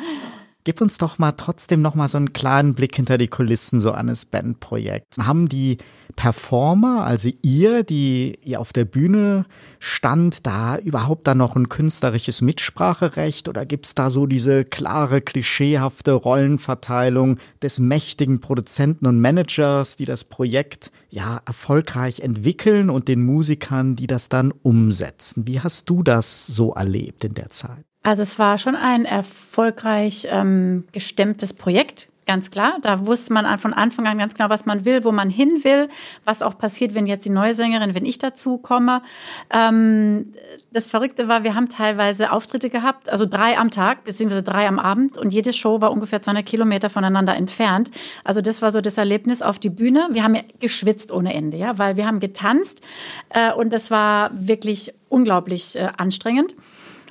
[0.64, 3.92] Gib uns doch mal trotzdem noch mal so einen kleinen Blick hinter die Kulissen so
[3.92, 5.18] eines Bandprojekts.
[5.18, 5.78] Haben die
[6.16, 9.44] Performer, also ihr, die ihr auf der Bühne
[9.78, 16.12] stand, da überhaupt dann noch ein künstlerisches Mitspracherecht oder gibt's da so diese klare, klischeehafte
[16.12, 23.94] Rollenverteilung des mächtigen Produzenten und Managers, die das Projekt ja erfolgreich entwickeln und den Musikern,
[23.94, 25.46] die das dann umsetzen?
[25.46, 27.84] Wie hast du das so erlebt in der Zeit?
[28.02, 32.78] Also es war schon ein erfolgreich ähm, gestemmtes Projekt, ganz klar.
[32.82, 35.88] Da wusste man von Anfang an ganz genau, was man will, wo man hin will,
[36.24, 39.02] was auch passiert, wenn jetzt die neue Sängerin, wenn ich dazu komme.
[39.50, 40.32] Ähm,
[40.72, 44.78] das Verrückte war, wir haben teilweise Auftritte gehabt, also drei am Tag, beziehungsweise drei am
[44.78, 47.90] Abend und jede Show war ungefähr 200 Kilometer voneinander entfernt.
[48.24, 50.08] Also das war so das Erlebnis auf die Bühne.
[50.10, 52.82] Wir haben geschwitzt ohne Ende, ja, weil wir haben getanzt
[53.30, 56.54] äh, und das war wirklich unglaublich äh, anstrengend.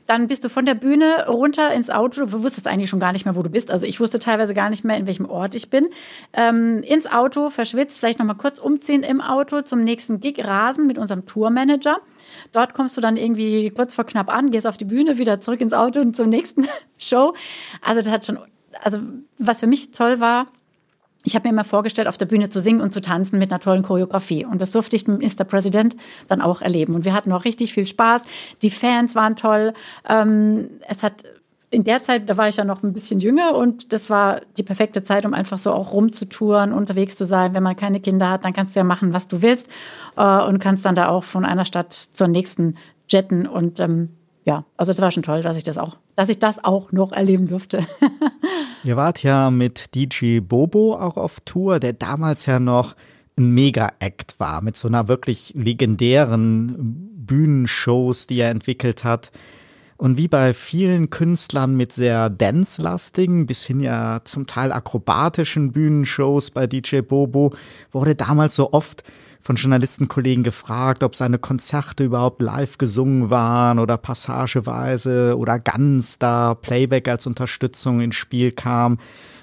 [0.05, 2.25] Dann bist du von der Bühne runter ins Auto.
[2.25, 3.71] Du wusstest eigentlich schon gar nicht mehr, wo du bist.
[3.71, 5.87] Also ich wusste teilweise gar nicht mehr, in welchem Ort ich bin.
[6.33, 10.87] Ähm, ins Auto, verschwitzt, vielleicht noch mal kurz umziehen im Auto zum nächsten Gig, rasen
[10.87, 11.97] mit unserem Tourmanager.
[12.51, 15.61] Dort kommst du dann irgendwie kurz vor knapp an, gehst auf die Bühne, wieder zurück
[15.61, 17.33] ins Auto und zur nächsten Show.
[17.81, 18.39] Also das hat schon,
[18.83, 18.99] also
[19.39, 20.47] was für mich toll war,
[21.25, 23.59] ich habe mir immer vorgestellt, auf der Bühne zu singen und zu tanzen mit einer
[23.59, 24.45] tollen Choreografie.
[24.45, 25.43] Und das durfte ich mit Mr.
[25.43, 26.95] President dann auch erleben.
[26.95, 28.25] Und wir hatten auch richtig viel Spaß.
[28.61, 29.73] Die Fans waren toll.
[30.07, 31.23] Ähm, es hat
[31.71, 34.63] in der Zeit, da war ich ja noch ein bisschen jünger und das war die
[34.63, 37.53] perfekte Zeit, um einfach so auch rumzutouren, unterwegs zu sein.
[37.53, 39.67] Wenn man keine Kinder hat, dann kannst du ja machen, was du willst
[40.15, 42.75] äh, und kannst dann da auch von einer Stadt zur nächsten
[43.07, 44.09] jetten und ähm,
[44.45, 47.11] ja, also es war schon toll, dass ich das auch, dass ich das auch noch
[47.11, 47.79] erleben durfte.
[48.85, 52.95] Ihr wart ja mit DJ Bobo auch auf Tour, der damals ja noch
[53.35, 56.75] ein Mega-Act war, mit so einer wirklich legendären
[57.17, 59.31] Bühnenshows, die er entwickelt hat.
[59.97, 66.51] Und wie bei vielen Künstlern mit sehr dance-lastigen, bis hin ja zum Teil akrobatischen Bühnenshows
[66.51, 67.55] bei DJ Bobo,
[67.91, 69.03] wurde damals so oft
[69.45, 76.55] von Journalistenkollegen gefragt, ob seine Konzerte überhaupt live gesungen waren oder passageweise oder ganz da
[76.55, 78.97] Playback als Unterstützung ins Spiel kam.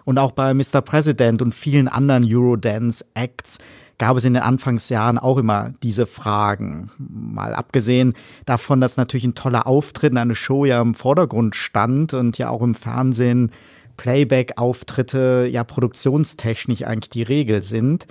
[0.04, 0.80] Und auch bei Mr.
[0.80, 3.58] President und vielen anderen Eurodance-Acts
[3.96, 6.90] gab es in den Anfangsjahren auch immer diese Fragen.
[6.98, 12.38] Mal abgesehen davon, dass natürlich ein toller Auftritt, eine Show ja im Vordergrund stand und
[12.38, 13.52] ja auch im Fernsehen
[13.98, 18.08] Playback-Auftritte ja produktionstechnisch eigentlich die Regel sind.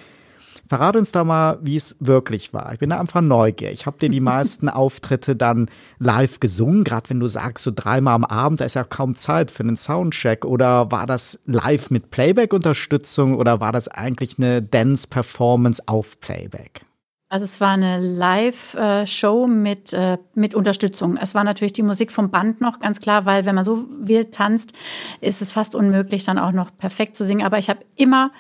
[0.72, 2.72] Verrate uns da mal, wie es wirklich war.
[2.72, 3.74] Ich bin da einfach neugierig.
[3.74, 8.16] Ich habe dir die meisten Auftritte dann live gesungen, gerade wenn du sagst, so dreimal
[8.16, 10.46] am Abend, da ist ja kaum Zeit für einen Soundcheck.
[10.46, 16.86] Oder war das live mit Playback-Unterstützung oder war das eigentlich eine Dance-Performance auf Playback?
[17.28, 21.18] Also es war eine Live-Show mit, äh, mit Unterstützung.
[21.18, 24.34] Es war natürlich die Musik vom Band noch, ganz klar, weil wenn man so wild
[24.34, 24.72] tanzt,
[25.20, 27.46] ist es fast unmöglich, dann auch noch perfekt zu singen.
[27.46, 28.32] Aber ich habe immer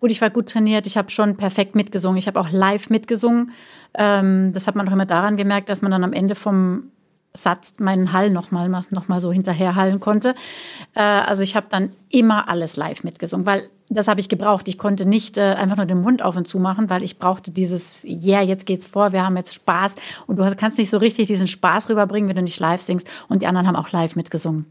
[0.00, 3.52] Gut, ich war gut trainiert, ich habe schon perfekt mitgesungen, ich habe auch live mitgesungen.
[3.94, 6.84] Ähm, das hat man auch immer daran gemerkt, dass man dann am Ende vom
[7.34, 10.32] Satz meinen Hall nochmal noch mal so hinterherhallen konnte.
[10.94, 14.68] Äh, also ich habe dann immer alles live mitgesungen, weil das habe ich gebraucht.
[14.68, 17.50] Ich konnte nicht äh, einfach nur den Mund auf und zu machen, weil ich brauchte
[17.50, 19.96] dieses, yeah, jetzt geht's vor, wir haben jetzt Spaß.
[20.26, 23.08] Und du kannst nicht so richtig diesen Spaß rüberbringen, wenn du nicht live singst.
[23.28, 24.66] Und die anderen haben auch live mitgesungen.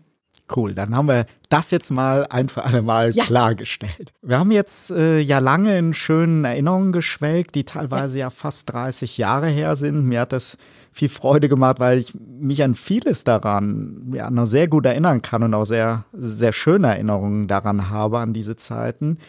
[0.55, 3.25] Cool, dann haben wir das jetzt mal ein für alle Mal ja.
[3.25, 4.13] klargestellt.
[4.21, 8.25] Wir haben jetzt äh, ja lange in schönen Erinnerungen geschwelgt, die teilweise ja.
[8.25, 10.05] ja fast 30 Jahre her sind.
[10.05, 10.57] Mir hat das
[10.91, 15.43] viel Freude gemacht, weil ich mich an vieles daran ja noch sehr gut erinnern kann
[15.43, 19.19] und auch sehr, sehr schöne Erinnerungen daran habe an diese Zeiten.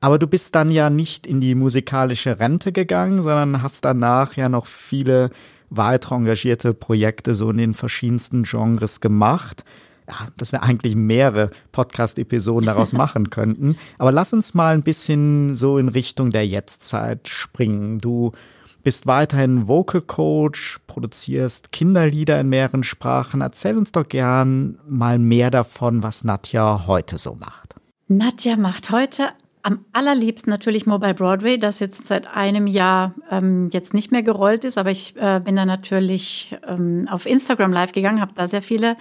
[0.00, 4.48] Aber du bist dann ja nicht in die musikalische Rente gegangen, sondern hast danach ja
[4.48, 5.30] noch viele
[5.70, 9.64] weitere engagierte Projekte so in den verschiedensten Genres gemacht
[10.08, 13.76] ja, dass wir eigentlich mehrere Podcast-Episoden daraus machen könnten.
[13.98, 18.00] Aber lass uns mal ein bisschen so in Richtung der Jetztzeit springen.
[18.00, 18.32] Du
[18.82, 23.40] bist weiterhin Vocal Coach, produzierst Kinderlieder in mehreren Sprachen.
[23.40, 27.74] Erzähl uns doch gern mal mehr davon, was Nadja heute so macht.
[28.08, 29.30] Nadja macht heute
[29.62, 34.62] am allerliebsten natürlich Mobile Broadway, das jetzt seit einem Jahr ähm, jetzt nicht mehr gerollt
[34.64, 38.60] ist, aber ich äh, bin da natürlich ähm, auf Instagram live gegangen, habe da sehr
[38.60, 38.96] viele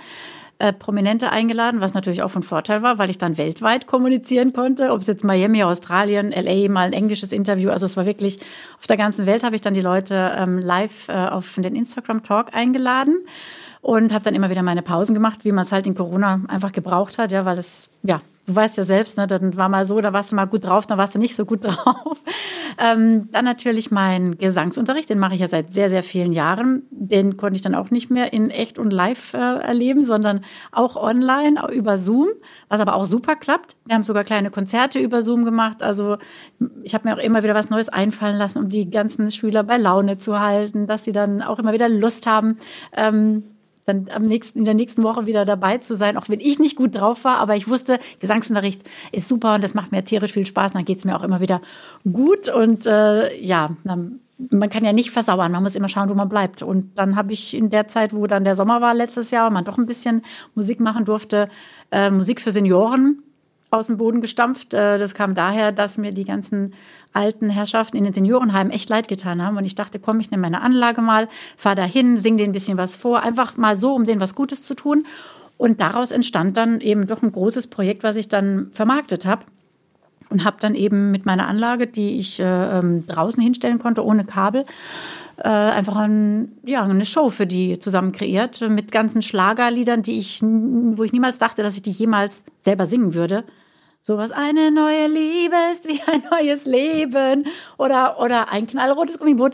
[0.64, 4.94] äh, Prominente eingeladen, was natürlich auch von Vorteil war, weil ich dann weltweit kommunizieren konnte,
[4.94, 8.40] ob es jetzt Miami, Australien, LA, mal ein englisches Interview, also es war wirklich
[8.80, 12.24] auf der ganzen Welt habe ich dann die Leute ähm, live äh, auf den Instagram
[12.24, 13.18] Talk eingeladen
[13.82, 16.72] und habe dann immer wieder meine Pausen gemacht, wie man es halt in Corona einfach
[16.72, 20.02] gebraucht hat, ja, weil es ja du weißt ja selbst, ne, dann war mal so,
[20.02, 22.22] da warst du mal gut drauf, dann warst du nicht so gut drauf.
[22.78, 26.84] Ähm, dann natürlich mein Gesangsunterricht, den mache ich ja seit sehr, sehr vielen Jahren.
[26.90, 30.96] Den konnte ich dann auch nicht mehr in echt und live äh, erleben, sondern auch
[30.96, 32.30] online über Zoom,
[32.70, 33.76] was aber auch super klappt.
[33.86, 35.82] Wir haben sogar kleine Konzerte über Zoom gemacht.
[35.82, 36.18] Also
[36.84, 39.78] ich habe mir auch immer wieder was Neues einfallen lassen, um die ganzen Schüler bei
[39.78, 42.58] Laune zu halten, dass sie dann auch immer wieder Lust haben,
[42.96, 43.44] ähm,
[43.86, 46.76] dann am nächsten, in der nächsten Woche wieder dabei zu sein, auch wenn ich nicht
[46.76, 47.38] gut drauf war.
[47.38, 50.72] Aber ich wusste, Gesangsunterricht ist super und das macht mir tierisch viel Spaß.
[50.72, 51.62] Und dann geht es mir auch immer wieder
[52.12, 52.50] gut.
[52.50, 56.64] Und äh, ja, man kann ja nicht versauern, man muss immer schauen, wo man bleibt.
[56.64, 59.54] Und dann habe ich in der Zeit, wo dann der Sommer war letztes Jahr und
[59.54, 60.24] man doch ein bisschen
[60.56, 61.48] Musik machen durfte,
[61.92, 63.24] äh, Musik für Senioren
[63.74, 64.74] aus dem Boden gestampft.
[64.74, 66.74] Äh, das kam daher, dass mir die ganzen
[67.12, 69.58] alten Herrschaften in den Seniorenheimen echt leid getan haben.
[69.58, 72.78] Und ich dachte, komm, ich nehme meine Anlage mal, fahr dahin, sing denen ein bisschen
[72.78, 75.06] was vor, einfach mal so, um denen was Gutes zu tun.
[75.58, 79.44] Und daraus entstand dann eben doch ein großes Projekt, was ich dann vermarktet habe.
[80.30, 84.26] Und habe dann eben mit meiner Anlage, die ich äh, ähm, draußen hinstellen konnte, ohne
[84.26, 84.66] Kabel,
[85.38, 90.42] äh, einfach ein, ja, eine Show für die zusammen kreiert mit ganzen Schlagerliedern, die ich,
[90.42, 93.44] wo ich niemals dachte, dass ich die jemals selber singen würde.
[94.06, 97.46] Sowas, eine neue Liebe ist wie ein neues Leben
[97.78, 99.54] oder, oder ein knallrotes Gummiboot.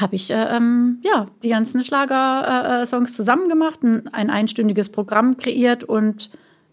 [0.00, 5.36] Habe ich äh, ähm, ja, die ganzen Schlager-Songs äh, zusammen gemacht, ein, ein einstündiges Programm
[5.36, 6.30] kreiert und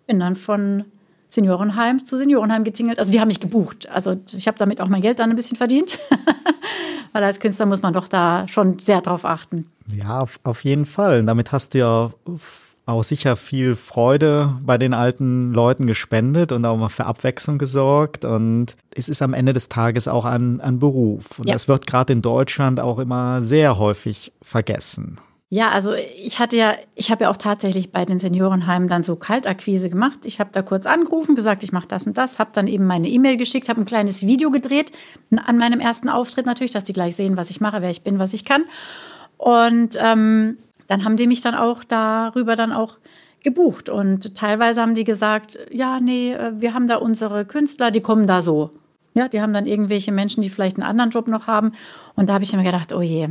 [0.08, 0.86] bin dann von
[1.28, 2.98] Seniorenheim zu Seniorenheim getingelt.
[2.98, 3.90] Also die haben mich gebucht.
[3.90, 6.00] Also ich habe damit auch mein Geld dann ein bisschen verdient.
[7.12, 9.70] Weil als Künstler muss man doch da schon sehr drauf achten.
[9.94, 11.26] Ja, auf, auf jeden Fall.
[11.26, 12.12] Damit hast du ja
[12.86, 18.26] auch sicher viel Freude bei den alten Leuten gespendet und auch mal für Abwechslung gesorgt.
[18.26, 21.40] Und es ist am Ende des Tages auch ein, ein Beruf.
[21.40, 21.54] Und ja.
[21.54, 25.18] das wird gerade in Deutschland auch immer sehr häufig vergessen.
[25.50, 29.16] Ja, also ich hatte ja, ich habe ja auch tatsächlich bei den Seniorenheimen dann so
[29.16, 30.20] Kaltakquise gemacht.
[30.24, 33.08] Ich habe da kurz angerufen, gesagt, ich mache das und das, habe dann eben meine
[33.08, 34.92] E-Mail geschickt, habe ein kleines Video gedreht
[35.46, 38.18] an meinem ersten Auftritt natürlich, dass die gleich sehen, was ich mache, wer ich bin,
[38.18, 38.66] was ich kann.
[39.38, 42.98] Und ähm, dann haben die mich dann auch darüber dann auch
[43.44, 43.90] gebucht.
[43.90, 48.28] Und teilweise haben die gesagt, ja, nee, äh, wir haben da unsere Künstler, die kommen
[48.28, 48.72] da so.
[49.14, 51.72] Ja, die haben dann irgendwelche Menschen, die vielleicht einen anderen Job noch haben.
[52.16, 53.30] Und da habe ich immer gedacht, oh je,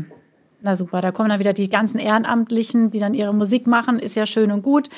[0.62, 4.16] na super, da kommen dann wieder die ganzen Ehrenamtlichen, die dann ihre Musik machen, ist
[4.16, 4.88] ja schön und gut.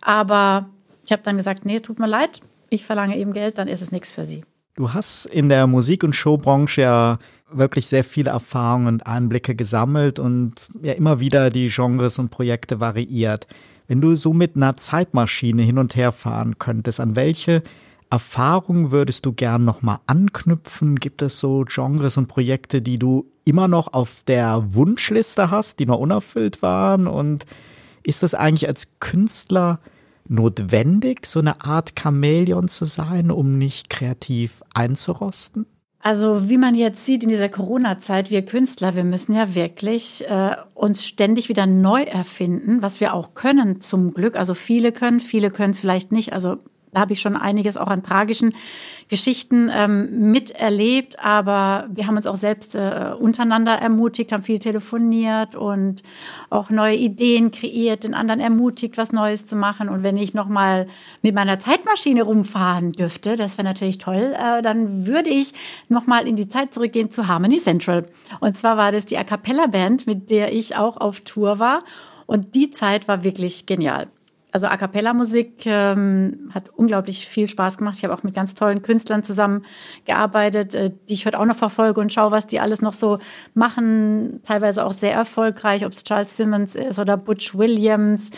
[0.00, 0.68] Aber
[1.04, 3.92] ich habe dann gesagt, nee, tut mir leid, ich verlange eben Geld, dann ist es
[3.92, 4.44] nichts für sie.
[4.76, 7.18] Du hast in der Musik- und Showbranche ja
[7.50, 12.80] wirklich sehr viele Erfahrungen und Einblicke gesammelt und ja immer wieder die Genres und Projekte
[12.80, 13.46] variiert.
[13.86, 17.62] Wenn du so mit einer Zeitmaschine hin und her fahren könntest, an welche
[18.10, 20.96] Erfahrungen würdest du gern nochmal anknüpfen?
[20.96, 25.86] Gibt es so Genres und Projekte, die du immer noch auf der Wunschliste hast, die
[25.86, 27.06] noch unerfüllt waren?
[27.06, 27.46] Und
[28.02, 29.78] ist das eigentlich als Künstler
[30.28, 35.66] notwendig, so eine Art Chamäleon zu sein, um nicht kreativ einzurosten?
[36.00, 40.54] Also wie man jetzt sieht in dieser Corona-Zeit, wir Künstler, wir müssen ja wirklich äh,
[40.74, 44.36] uns ständig wieder neu erfinden, was wir auch können zum Glück.
[44.36, 46.34] Also viele können, viele können es vielleicht nicht.
[46.34, 46.58] Also
[46.94, 48.54] da habe ich schon einiges auch an tragischen
[49.08, 55.56] Geschichten ähm, miterlebt, aber wir haben uns auch selbst äh, untereinander ermutigt, haben viel telefoniert
[55.56, 56.02] und
[56.48, 59.88] auch neue Ideen kreiert, den anderen ermutigt, was Neues zu machen.
[59.88, 60.86] Und wenn ich noch mal
[61.20, 65.52] mit meiner Zeitmaschine rumfahren dürfte, das wäre natürlich toll, äh, dann würde ich
[65.88, 68.06] noch mal in die Zeit zurückgehen zu Harmony Central.
[68.40, 71.84] Und zwar war das die A cappella Band, mit der ich auch auf Tour war.
[72.26, 74.08] Und die Zeit war wirklich genial.
[74.54, 77.96] Also A cappella-Musik ähm, hat unglaublich viel Spaß gemacht.
[77.98, 82.00] Ich habe auch mit ganz tollen Künstlern zusammengearbeitet, äh, die ich heute auch noch verfolge
[82.00, 83.18] und schaue, was die alles noch so
[83.54, 84.40] machen.
[84.46, 88.30] Teilweise auch sehr erfolgreich, ob es Charles Simmons ist oder Butch Williams,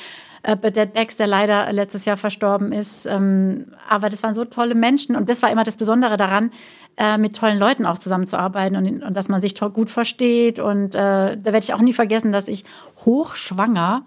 [0.43, 3.05] äh, Burdette Becks, der leider letztes Jahr verstorben ist.
[3.05, 6.51] Ähm, aber das waren so tolle Menschen und das war immer das Besondere daran,
[6.97, 10.61] äh, mit tollen Leuten auch zusammenzuarbeiten und, und dass man sich gut versteht.
[10.61, 12.64] Und äh, da werde ich auch nie vergessen, dass ich
[13.05, 14.07] hochschwanger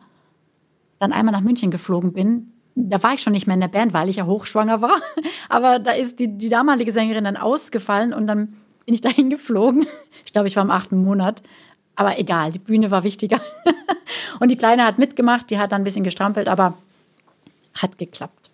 [1.00, 3.94] dann einmal nach München geflogen bin, da war ich schon nicht mehr in der Band,
[3.94, 5.00] weil ich ja hochschwanger war.
[5.50, 9.86] Aber da ist die, die damalige Sängerin dann ausgefallen und dann bin ich dahin geflogen.
[10.26, 11.42] Ich glaube, ich war im achten Monat.
[11.96, 13.42] Aber egal, die Bühne war wichtiger.
[14.40, 16.76] Und die Kleine hat mitgemacht, die hat dann ein bisschen gestrampelt, aber
[17.74, 18.52] hat geklappt.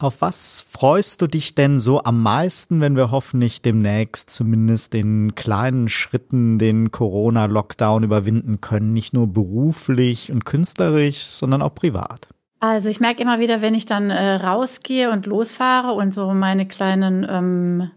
[0.00, 5.34] Auf was freust du dich denn so am meisten, wenn wir hoffentlich demnächst zumindest den
[5.34, 8.94] kleinen Schritten den Corona-Lockdown überwinden können?
[8.94, 12.28] Nicht nur beruflich und künstlerisch, sondern auch privat.
[12.60, 16.66] Also ich merke immer wieder, wenn ich dann äh, rausgehe und losfahre und so meine
[16.66, 17.90] kleinen ähm,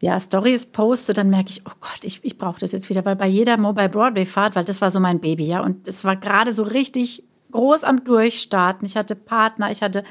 [0.00, 3.14] ja, Stories poste, dann merke ich, oh Gott, ich, ich brauche das jetzt wieder, weil
[3.14, 6.16] bei jeder Mobile Broadway Fahrt, weil das war so mein Baby, ja, und es war
[6.16, 7.22] gerade so richtig
[7.56, 8.86] groß am Durchstarten.
[8.86, 10.04] Ich hatte Partner, ich hatte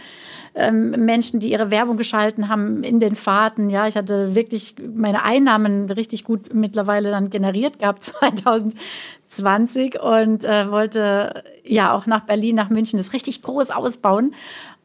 [0.55, 3.69] ähm, Menschen, die ihre Werbung geschalten haben in den Fahrten.
[3.69, 8.03] Ja, ich hatte wirklich meine Einnahmen richtig gut mittlerweile dann generiert gehabt
[9.29, 14.33] 2020 und äh, wollte ja auch nach Berlin, nach München das richtig groß ausbauen.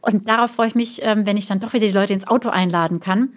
[0.02, 2.50] Und darauf freue ich mich, ähm, wenn ich dann doch wieder die Leute ins Auto
[2.50, 3.30] einladen kann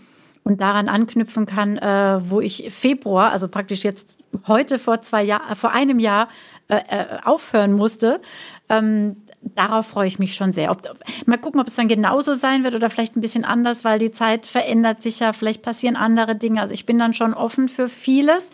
[0.44, 4.18] und daran anknüpfen kann, äh, wo ich Februar, also praktisch jetzt
[4.48, 6.28] heute vor zwei Jahr, vor einem Jahr
[6.74, 8.22] äh, äh aufhören musste,
[8.70, 10.72] ähm, darauf freue ich mich schon sehr.
[10.72, 10.82] Ob,
[11.26, 14.12] mal gucken, ob es dann genauso sein wird oder vielleicht ein bisschen anders, weil die
[14.12, 16.62] Zeit verändert sich ja, vielleicht passieren andere Dinge.
[16.62, 18.52] Also ich bin dann schon offen für vieles,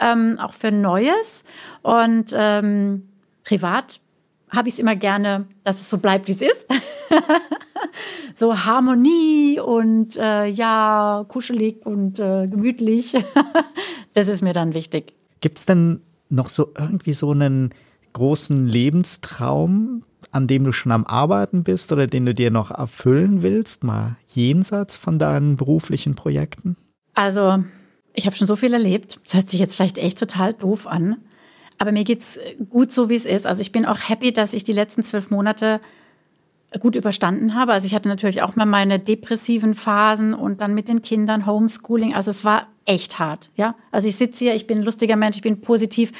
[0.00, 1.44] ähm, auch für Neues.
[1.82, 3.08] Und ähm,
[3.44, 4.00] privat
[4.50, 6.66] habe ich es immer gerne, dass es so bleibt, wie es ist.
[8.34, 13.14] so Harmonie und äh, ja, kuschelig und äh, gemütlich.
[14.14, 15.12] das ist mir dann wichtig.
[15.40, 17.74] Gibt es denn noch so irgendwie so einen
[18.12, 20.02] großen Lebenstraum,
[20.32, 24.16] an dem du schon am Arbeiten bist oder den du dir noch erfüllen willst, mal
[24.26, 26.76] jenseits von deinen beruflichen Projekten?
[27.14, 27.64] Also,
[28.14, 29.20] ich habe schon so viel erlebt.
[29.24, 31.16] Das hört sich jetzt vielleicht echt total doof an.
[31.78, 33.46] Aber mir geht's gut so, wie es ist.
[33.46, 35.80] Also ich bin auch happy, dass ich die letzten zwölf Monate
[36.78, 37.72] gut überstanden habe.
[37.72, 42.14] Also ich hatte natürlich auch mal meine depressiven Phasen und dann mit den Kindern Homeschooling.
[42.14, 43.74] Also es war echt hart, ja.
[43.90, 46.12] Also ich sitze hier, ich bin ein lustiger Mensch, ich bin positiv,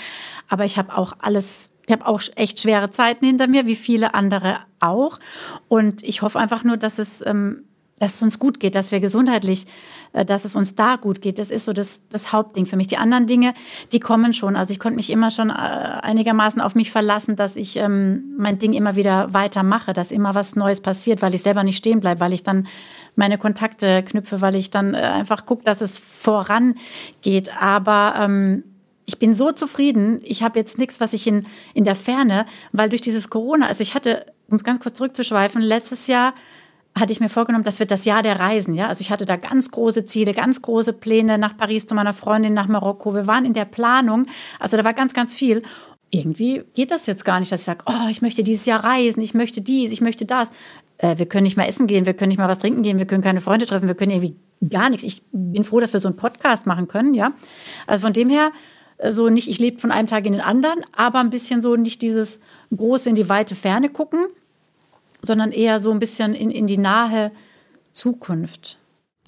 [0.49, 4.15] aber ich habe auch alles, ich habe auch echt schwere Zeiten hinter mir, wie viele
[4.15, 5.21] andere auch.
[5.69, 7.65] Und ich hoffe einfach nur, dass es ähm,
[8.01, 9.67] dass es uns gut geht, dass wir gesundheitlich,
[10.13, 11.39] äh, dass es uns da gut geht.
[11.39, 12.89] Das ist so das, das Hauptding für mich.
[12.89, 13.55] Die anderen Dinge,
[13.93, 14.57] die kommen schon.
[14.57, 18.59] Also ich konnte mich immer schon äh, einigermaßen auf mich verlassen, dass ich ähm, mein
[18.59, 22.21] Ding immer wieder weitermache, dass immer was Neues passiert, weil ich selber nicht stehen bleibe,
[22.21, 22.67] weil ich dann
[23.17, 27.51] meine Kontakte knüpfe, weil ich dann äh, einfach gucke, dass es vorangeht.
[27.61, 28.65] Aber ähm,
[29.05, 30.21] ich bin so zufrieden.
[30.23, 31.45] Ich habe jetzt nichts, was ich in,
[31.75, 36.07] in der Ferne, weil durch dieses Corona, also ich hatte, um ganz kurz zurückzuschweifen, letztes
[36.07, 36.33] Jahr
[36.95, 38.75] hatte ich mir vorgenommen, das wird das Jahr der Reisen.
[38.75, 38.89] Ja?
[38.89, 42.55] Also ich hatte da ganz große Ziele, ganz große Pläne nach Paris zu meiner Freundin,
[42.55, 43.15] nach Marokko.
[43.15, 44.27] Wir waren in der Planung.
[44.59, 45.63] Also da war ganz, ganz viel.
[46.11, 49.23] Irgendwie geht das jetzt gar nicht, dass ich sage, oh, ich möchte dieses Jahr reisen,
[49.23, 50.51] ich möchte dies, ich möchte das.
[50.99, 53.07] Äh, wir können nicht mal essen gehen, wir können nicht mal was trinken gehen, wir
[53.07, 54.37] können keine Freunde treffen, wir können irgendwie
[54.69, 55.05] gar nichts.
[55.05, 57.31] Ich bin froh, dass wir so einen Podcast machen können, ja.
[57.87, 58.51] Also von dem her,
[58.99, 61.77] äh, so nicht, ich lebe von einem Tag in den anderen, aber ein bisschen so
[61.77, 62.41] nicht dieses
[62.77, 64.27] große in die weite Ferne gucken,
[65.23, 67.33] sondern eher so ein bisschen in, in die nahe
[67.93, 68.79] Zukunft.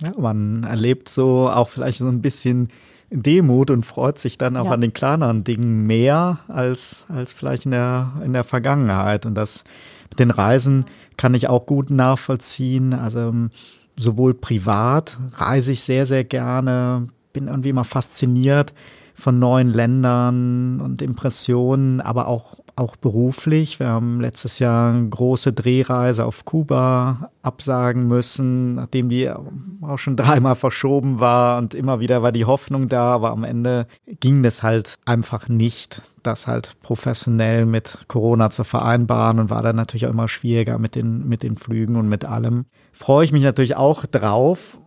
[0.01, 2.69] Ja, man erlebt so auch vielleicht so ein bisschen
[3.11, 4.71] Demut und freut sich dann auch ja.
[4.71, 9.27] an den kleineren Dingen mehr als, als vielleicht in der, in der Vergangenheit.
[9.27, 9.65] Und das
[10.11, 10.87] mit den Reisen
[11.17, 12.95] kann ich auch gut nachvollziehen.
[12.95, 13.51] Also ähm,
[13.99, 18.73] sowohl privat reise ich sehr, sehr gerne, bin irgendwie immer fasziniert
[19.15, 23.81] von neuen Ländern und Impressionen, aber auch, auch beruflich.
[23.81, 30.17] Wir haben letztes Jahr eine große Drehreise auf Kuba absagen müssen, nachdem die auch schon
[30.17, 33.87] dreimal verschoben war und immer wieder war die Hoffnung da, aber am Ende
[34.21, 39.77] ging das halt einfach nicht, das halt professionell mit Corona zu vereinbaren und war dann
[39.77, 42.67] natürlich auch immer schwieriger mit den, mit den Flügen und mit allem.
[42.93, 44.79] Freue ich mich natürlich auch drauf,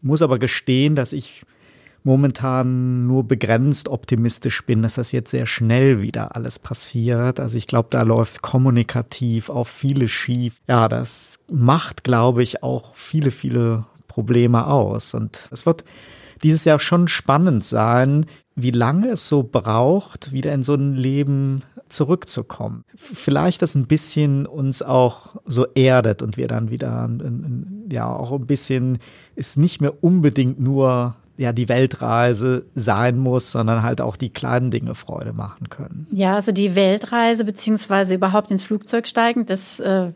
[0.00, 1.44] muss aber gestehen, dass ich
[2.04, 7.40] momentan nur begrenzt optimistisch bin, dass das jetzt sehr schnell wieder alles passiert.
[7.40, 10.60] Also ich glaube, da läuft kommunikativ auch vieles schief.
[10.68, 15.14] Ja, das macht, glaube ich, auch viele, viele Probleme aus.
[15.14, 15.84] Und es wird
[16.42, 21.62] dieses Jahr schon spannend sein, wie lange es so braucht, wieder in so ein Leben
[21.88, 22.84] zurückzukommen.
[22.94, 27.08] Vielleicht das ein bisschen uns auch so erdet und wir dann wieder
[27.90, 28.98] ja auch ein bisschen
[29.36, 34.70] ist nicht mehr unbedingt nur ja die Weltreise sein muss, sondern halt auch die kleinen
[34.70, 36.06] Dinge Freude machen können.
[36.10, 40.12] Ja, also die Weltreise beziehungsweise überhaupt ins Flugzeug steigen, das äh,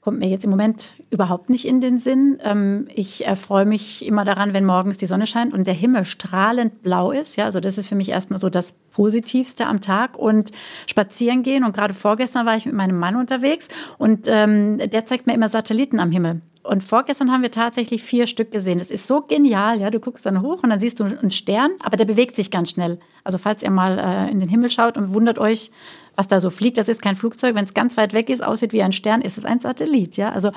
[0.00, 2.38] kommt mir jetzt im Moment überhaupt nicht in den Sinn.
[2.42, 6.82] Ähm, ich erfreue mich immer daran, wenn morgens die Sonne scheint und der Himmel strahlend
[6.82, 7.36] blau ist.
[7.36, 10.52] Ja, also das ist für mich erstmal so das Positivste am Tag und
[10.86, 11.64] spazieren gehen.
[11.64, 13.68] Und gerade vorgestern war ich mit meinem Mann unterwegs
[13.98, 16.40] und ähm, der zeigt mir immer Satelliten am Himmel.
[16.62, 18.78] Und vorgestern haben wir tatsächlich vier Stück gesehen.
[18.78, 19.90] Das ist so genial, ja.
[19.90, 22.70] Du guckst dann hoch und dann siehst du einen Stern, aber der bewegt sich ganz
[22.70, 22.98] schnell.
[23.24, 25.70] Also falls ihr mal äh, in den Himmel schaut und wundert euch,
[26.16, 27.54] was da so fliegt, das ist kein Flugzeug.
[27.54, 30.32] Wenn es ganz weit weg ist, aussieht wie ein Stern, ist es ein Satellit, ja.
[30.32, 30.50] Also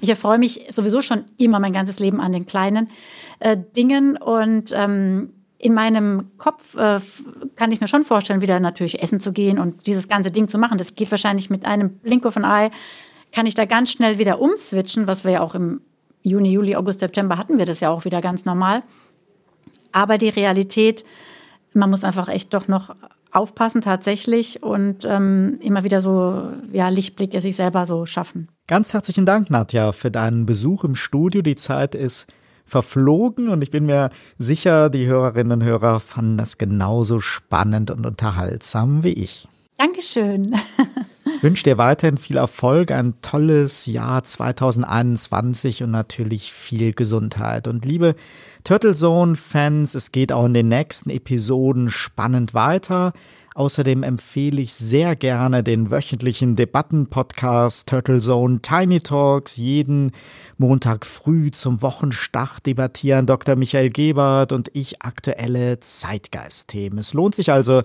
[0.00, 2.90] ich erfreue mich sowieso schon immer mein ganzes Leben an den kleinen
[3.40, 7.00] äh, Dingen und ähm, in meinem Kopf äh,
[7.54, 10.56] kann ich mir schon vorstellen, wieder natürlich essen zu gehen und dieses ganze Ding zu
[10.56, 10.78] machen.
[10.78, 12.70] Das geht wahrscheinlich mit einem Blink of an Eye
[13.32, 15.80] kann ich da ganz schnell wieder umswitchen, was wir ja auch im
[16.22, 18.80] Juni, Juli, August, September hatten wir das ja auch wieder ganz normal.
[19.92, 21.04] Aber die Realität,
[21.72, 22.94] man muss einfach echt doch noch
[23.32, 28.48] aufpassen tatsächlich und ähm, immer wieder so ja, Lichtblicke sich selber so schaffen.
[28.66, 31.42] Ganz herzlichen Dank, Nadja, für deinen Besuch im Studio.
[31.42, 32.26] Die Zeit ist
[32.66, 38.06] verflogen und ich bin mir sicher, die Hörerinnen und Hörer fanden das genauso spannend und
[38.06, 39.48] unterhaltsam wie ich.
[39.76, 40.54] Dankeschön.
[41.40, 47.66] Ich wünsche dir weiterhin viel Erfolg, ein tolles Jahr 2021 und natürlich viel Gesundheit.
[47.66, 48.14] Und liebe
[48.62, 53.14] Turtle Zone Fans, es geht auch in den nächsten Episoden spannend weiter.
[53.54, 59.56] Außerdem empfehle ich sehr gerne den wöchentlichen Debattenpodcast Turtle Zone Tiny Talks.
[59.56, 60.12] Jeden
[60.58, 63.56] Montag früh zum Wochenstart debattieren Dr.
[63.56, 66.98] Michael Gebert und ich aktuelle Zeitgeistthemen.
[66.98, 67.80] Es lohnt sich also,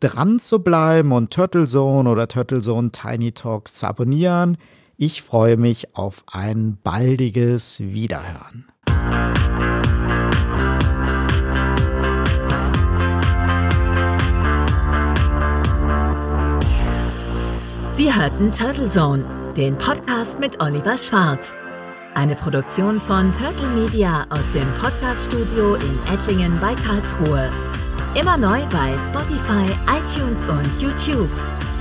[0.00, 4.56] dran zu bleiben und Turtle Zone oder Turtle Zone Tiny Talks zu abonnieren.
[4.96, 8.66] Ich freue mich auf ein baldiges Wiederhören.
[17.94, 19.24] Sie hörten Turtle Zone,
[19.56, 21.56] den Podcast mit Oliver Schwarz.
[22.14, 27.50] Eine Produktion von Turtle Media aus dem Podcaststudio in Ettlingen bei Karlsruhe.
[28.14, 31.30] Immer neu bei Spotify, iTunes und YouTube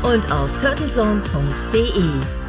[0.04, 2.49] und auf turtlezone.de.